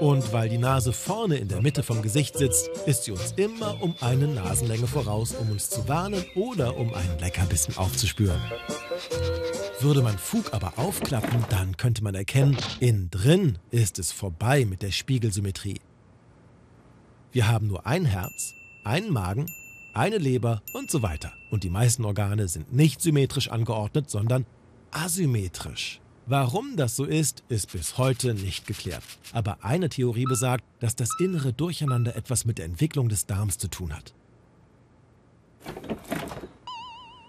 Und 0.00 0.32
weil 0.32 0.48
die 0.48 0.56
Nase 0.56 0.94
vorne 0.94 1.36
in 1.36 1.48
der 1.48 1.60
Mitte 1.60 1.82
vom 1.82 2.00
Gesicht 2.00 2.38
sitzt, 2.38 2.68
ist 2.86 3.04
sie 3.04 3.12
uns 3.12 3.32
immer 3.36 3.82
um 3.82 3.94
eine 4.00 4.28
Nasenlänge 4.28 4.86
voraus, 4.86 5.34
um 5.34 5.50
uns 5.50 5.68
zu 5.68 5.86
warnen 5.88 6.24
oder 6.34 6.78
um 6.78 6.94
einen 6.94 7.18
Leckerbissen 7.18 7.76
aufzuspüren. 7.76 8.40
Würde 9.80 10.00
man 10.00 10.16
Fug 10.16 10.54
aber 10.54 10.72
aufklappen, 10.78 11.44
dann 11.50 11.76
könnte 11.76 12.02
man 12.02 12.14
erkennen, 12.14 12.56
innen 12.80 13.10
drin 13.10 13.58
ist 13.70 13.98
es 13.98 14.10
vorbei 14.10 14.64
mit 14.64 14.80
der 14.80 14.90
Spiegelsymmetrie. 14.90 15.80
Wir 17.32 17.48
haben 17.48 17.66
nur 17.66 17.86
ein 17.86 18.06
Herz, 18.06 18.54
einen 18.84 19.12
Magen, 19.12 19.46
eine 19.92 20.16
Leber 20.16 20.62
und 20.72 20.90
so 20.90 21.02
weiter. 21.02 21.32
Und 21.50 21.62
die 21.62 21.70
meisten 21.70 22.06
Organe 22.06 22.48
sind 22.48 22.72
nicht 22.72 23.02
symmetrisch 23.02 23.50
angeordnet, 23.50 24.08
sondern 24.08 24.46
asymmetrisch. 24.92 26.00
Warum 26.26 26.76
das 26.76 26.96
so 26.96 27.04
ist, 27.04 27.42
ist 27.48 27.72
bis 27.72 27.98
heute 27.98 28.34
nicht 28.34 28.66
geklärt. 28.66 29.02
Aber 29.32 29.64
eine 29.64 29.88
Theorie 29.88 30.26
besagt, 30.26 30.64
dass 30.78 30.94
das 30.94 31.10
innere 31.18 31.52
Durcheinander 31.52 32.14
etwas 32.14 32.44
mit 32.44 32.58
der 32.58 32.66
Entwicklung 32.66 33.08
des 33.08 33.26
Darms 33.26 33.58
zu 33.58 33.68
tun 33.68 33.92
hat. 33.94 34.14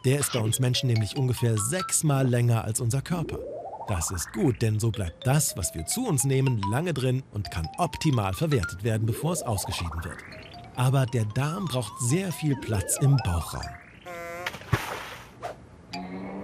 Der 0.06 0.20
ist 0.20 0.34
bei 0.34 0.40
uns 0.40 0.60
Menschen 0.60 0.88
nämlich 0.88 1.16
ungefähr 1.16 1.58
sechsmal 1.58 2.28
länger 2.28 2.64
als 2.64 2.80
unser 2.80 3.02
Körper. 3.02 3.40
Das 3.88 4.10
ist 4.12 4.32
gut, 4.34 4.62
denn 4.62 4.80
so 4.80 4.90
bleibt 4.90 5.28
das, 5.28 5.58
was 5.58 5.76
wir 5.76 5.86
zu 5.86 6.08
uns 6.08 6.24
nehmen, 6.24 6.62
lange 6.72 6.94
drin 6.94 7.24
und 7.34 7.52
kann 7.52 7.68
optimal 7.78 8.34
verwertet 8.34 8.84
werden, 8.84 9.06
bevor 9.06 9.34
es 9.34 9.44
ausgeschieden 9.44 10.04
wird. 10.04 10.18
Aber 10.76 11.06
der 11.06 11.26
Darm 11.26 11.66
braucht 11.66 12.00
sehr 12.00 12.32
viel 12.32 12.56
Platz 12.56 12.98
im 13.02 13.18
Bauchraum. 13.18 13.68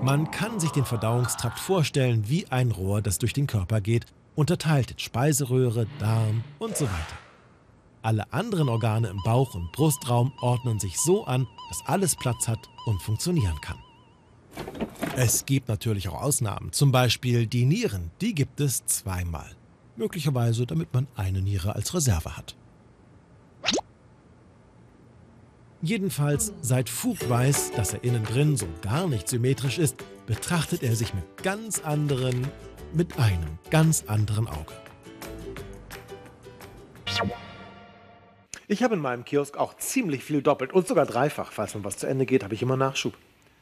Man 0.01 0.29
kann 0.31 0.59
sich 0.59 0.71
den 0.71 0.85
Verdauungstrakt 0.85 1.59
vorstellen 1.59 2.29
wie 2.29 2.45
ein 2.47 2.71
Rohr, 2.71 3.01
das 3.01 3.17
durch 3.17 3.33
den 3.33 3.47
Körper 3.47 3.81
geht, 3.81 4.05
unterteilt 4.35 4.91
in 4.91 4.99
Speiseröhre, 4.99 5.87
Darm 5.99 6.43
und 6.59 6.77
so 6.77 6.85
weiter. 6.85 7.17
Alle 8.03 8.31
anderen 8.31 8.69
Organe 8.69 9.07
im 9.07 9.21
Bauch- 9.23 9.55
und 9.55 9.71
Brustraum 9.71 10.31
ordnen 10.39 10.79
sich 10.79 10.97
so 10.99 11.25
an, 11.25 11.47
dass 11.69 11.85
alles 11.87 12.15
Platz 12.15 12.47
hat 12.47 12.69
und 12.85 13.01
funktionieren 13.01 13.59
kann. 13.61 13.77
Es 15.15 15.45
gibt 15.45 15.67
natürlich 15.67 16.07
auch 16.07 16.21
Ausnahmen, 16.21 16.71
zum 16.71 16.91
Beispiel 16.91 17.47
die 17.47 17.65
Nieren, 17.65 18.11
die 18.21 18.35
gibt 18.35 18.59
es 18.61 18.85
zweimal. 18.85 19.49
Möglicherweise, 19.95 20.67
damit 20.67 20.93
man 20.93 21.07
eine 21.15 21.41
Niere 21.41 21.75
als 21.75 21.93
Reserve 21.93 22.37
hat. 22.37 22.55
Jedenfalls, 25.81 26.53
seit 26.61 26.89
Fug 26.89 27.29
weiß, 27.29 27.73
dass 27.73 27.93
er 27.93 28.03
innen 28.03 28.23
drin 28.23 28.57
so 28.57 28.67
gar 28.81 29.07
nicht 29.07 29.27
symmetrisch 29.27 29.77
ist, 29.77 30.03
betrachtet 30.25 30.81
er 30.81 30.95
sich 30.95 31.13
mit 31.13 31.23
ganz 31.43 31.83
anderen, 31.83 32.47
mit 32.93 33.19
einem 33.19 33.59
ganz 33.69 34.05
anderen 34.07 34.47
Auge. 34.47 34.73
Ich 38.67 38.81
habe 38.83 38.95
in 38.95 39.01
meinem 39.01 39.23
Kiosk 39.23 39.57
auch 39.57 39.77
ziemlich 39.77 40.23
viel 40.23 40.41
doppelt 40.41 40.73
und 40.73 40.87
sogar 40.87 41.05
dreifach. 41.05 41.51
Falls 41.51 41.75
man 41.75 41.83
was 41.83 41.97
zu 41.97 42.07
Ende 42.07 42.25
geht, 42.25 42.43
habe 42.43 42.55
ich 42.55 42.63
immer 42.63 42.75
Nachschub. 42.75 43.13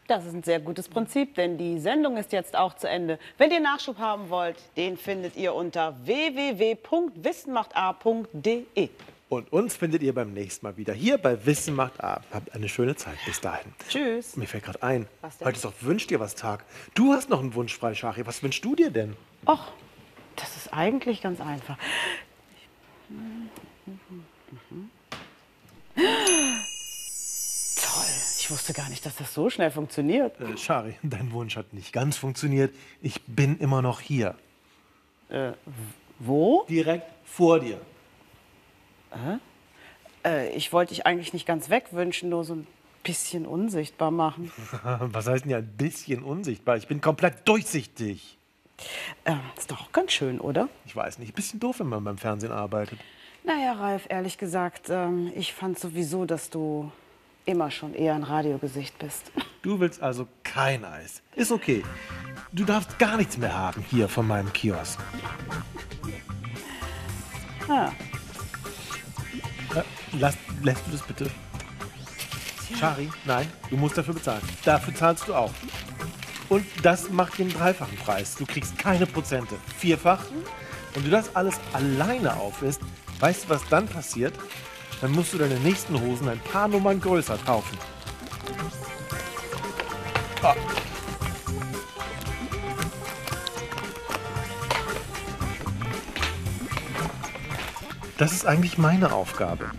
Das 0.07 0.25
ist 0.25 0.33
ein 0.33 0.43
sehr 0.43 0.59
gutes 0.59 0.87
Prinzip, 0.87 1.33
denn 1.35 1.57
die 1.57 1.79
Sendung 1.79 2.15
ist 2.15 2.31
jetzt 2.31 2.55
auch 2.55 2.75
zu 2.75 2.87
Ende. 2.87 3.19
Wenn 3.37 3.51
ihr 3.51 3.59
Nachschub 3.59 3.97
haben 3.97 4.29
wollt, 4.29 4.55
den 4.77 4.95
findet 4.97 5.35
ihr 5.35 5.53
unter 5.53 5.97
www.wissenmacht.de. 6.05 8.89
Und 9.27 9.51
uns 9.51 9.75
findet 9.75 10.03
ihr 10.03 10.13
beim 10.13 10.33
nächsten 10.33 10.65
Mal 10.65 10.77
wieder 10.77 10.93
hier 10.93 11.17
bei 11.17 11.45
Wissen 11.45 11.75
macht 11.75 12.03
A. 12.03 12.21
Habt 12.31 12.53
eine 12.53 12.69
schöne 12.69 12.95
Zeit. 12.95 13.17
Bis 13.25 13.41
dahin. 13.41 13.73
Tschüss. 13.89 14.37
Mir 14.37 14.47
fällt 14.47 14.65
gerade 14.65 14.83
ein, 14.83 15.07
heute 15.43 15.55
ist 15.55 15.65
doch 15.65 15.73
Wünsch 15.81 16.05
dir 16.05 16.19
was 16.19 16.35
Tag. 16.35 16.63
Du 16.93 17.13
hast 17.13 17.29
noch 17.29 17.39
einen 17.39 17.55
Wunsch 17.55 17.75
frei, 17.75 17.95
Schari. 17.95 18.25
Was 18.27 18.43
wünschst 18.43 18.63
du 18.63 18.75
dir 18.75 18.91
denn? 18.91 19.15
Och, 19.47 19.71
das 20.35 20.55
ist 20.55 20.71
eigentlich 20.71 21.23
ganz 21.23 21.41
einfach. 21.41 21.77
Toll. 25.95 26.05
Ich 28.39 28.51
wusste 28.51 28.73
gar 28.73 28.89
nicht, 28.89 29.03
dass 29.07 29.15
das 29.15 29.33
so 29.33 29.49
schnell 29.49 29.71
funktioniert. 29.71 30.39
Äh, 30.39 30.55
Schari, 30.55 30.97
dein 31.03 31.31
Wunsch 31.31 31.55
hat 31.55 31.73
nicht 31.73 31.93
ganz 31.93 32.15
funktioniert. 32.15 32.75
Ich 33.01 33.23
bin 33.23 33.57
immer 33.57 33.81
noch 33.81 34.01
hier. 34.01 34.35
Wo? 36.19 36.63
Direkt 36.69 37.07
vor 37.25 37.59
dir. 37.59 37.81
Äh, 40.23 40.49
ich 40.55 40.73
wollte 40.73 40.93
dich 40.93 41.05
eigentlich 41.05 41.33
nicht 41.33 41.45
ganz 41.45 41.69
wegwünschen, 41.69 42.29
nur 42.29 42.43
so 42.43 42.55
ein 42.55 42.67
bisschen 43.03 43.45
unsichtbar 43.45 44.11
machen. 44.11 44.51
Was 44.83 45.27
heißt 45.27 45.45
denn 45.45 45.51
ja 45.51 45.57
ein 45.57 45.77
bisschen 45.77 46.23
unsichtbar? 46.23 46.77
Ich 46.77 46.87
bin 46.87 47.01
komplett 47.01 47.47
durchsichtig. 47.47 48.37
Äh, 49.23 49.35
ist 49.57 49.71
doch 49.71 49.81
auch 49.81 49.91
ganz 49.91 50.11
schön, 50.11 50.39
oder? 50.39 50.67
Ich 50.85 50.95
weiß 50.95 51.19
nicht, 51.19 51.31
ein 51.31 51.35
bisschen 51.35 51.59
doof, 51.59 51.79
wenn 51.79 51.87
man 51.87 52.03
beim 52.03 52.17
Fernsehen 52.17 52.51
arbeitet. 52.51 52.99
Naja, 53.43 53.73
Ralf, 53.73 54.07
ehrlich 54.09 54.37
gesagt, 54.37 54.89
ähm, 54.89 55.31
ich 55.35 55.53
fand 55.53 55.77
sowieso, 55.79 56.25
dass 56.25 56.49
du 56.49 56.91
immer 57.45 57.69
schon 57.69 57.93
eher 57.93 58.15
ein 58.15 58.23
Radiogesicht 58.23 58.97
bist. 58.99 59.31
Du 59.61 59.79
willst 59.79 59.99
also 59.99 60.27
kein 60.43 60.85
Eis. 60.85 61.23
Ist 61.35 61.51
okay. 61.51 61.81
Du 62.51 62.65
darfst 62.65 62.99
gar 62.99 63.17
nichts 63.17 63.35
mehr 63.39 63.57
haben 63.57 63.83
hier 63.89 64.07
von 64.07 64.27
meinem 64.27 64.53
Kiosk. 64.53 64.99
Ah, 67.67 67.91
Lass, 70.13 70.35
lässt 70.63 70.81
du 70.87 70.91
das 70.91 71.01
bitte? 71.01 71.29
Schari, 72.79 73.09
nein, 73.25 73.47
du 73.69 73.77
musst 73.77 73.97
dafür 73.97 74.13
bezahlen. 74.13 74.41
Dafür 74.63 74.95
zahlst 74.95 75.27
du 75.27 75.35
auch. 75.35 75.51
Und 76.49 76.65
das 76.83 77.09
macht 77.09 77.37
den 77.37 77.49
dreifachen 77.49 77.97
Preis. 77.97 78.35
Du 78.35 78.45
kriegst 78.45 78.77
keine 78.77 79.05
Prozente. 79.05 79.55
Vierfach. 79.77 80.23
Und 80.95 81.05
du 81.05 81.09
das 81.09 81.35
alles 81.35 81.55
alleine 81.73 82.37
aufisst, 82.37 82.81
weißt 83.19 83.45
du, 83.45 83.49
was 83.49 83.67
dann 83.69 83.87
passiert? 83.87 84.33
Dann 85.01 85.11
musst 85.11 85.33
du 85.33 85.37
deine 85.37 85.59
nächsten 85.59 85.99
Hosen 85.99 86.29
ein 86.29 86.39
paar 86.39 86.67
Nummern 86.67 87.01
größer 87.01 87.37
kaufen. 87.45 87.77
Ah. 90.41 90.55
Das 98.17 98.31
ist 98.31 98.45
eigentlich 98.45 98.77
meine 98.77 99.11
Aufgabe. 99.11 99.69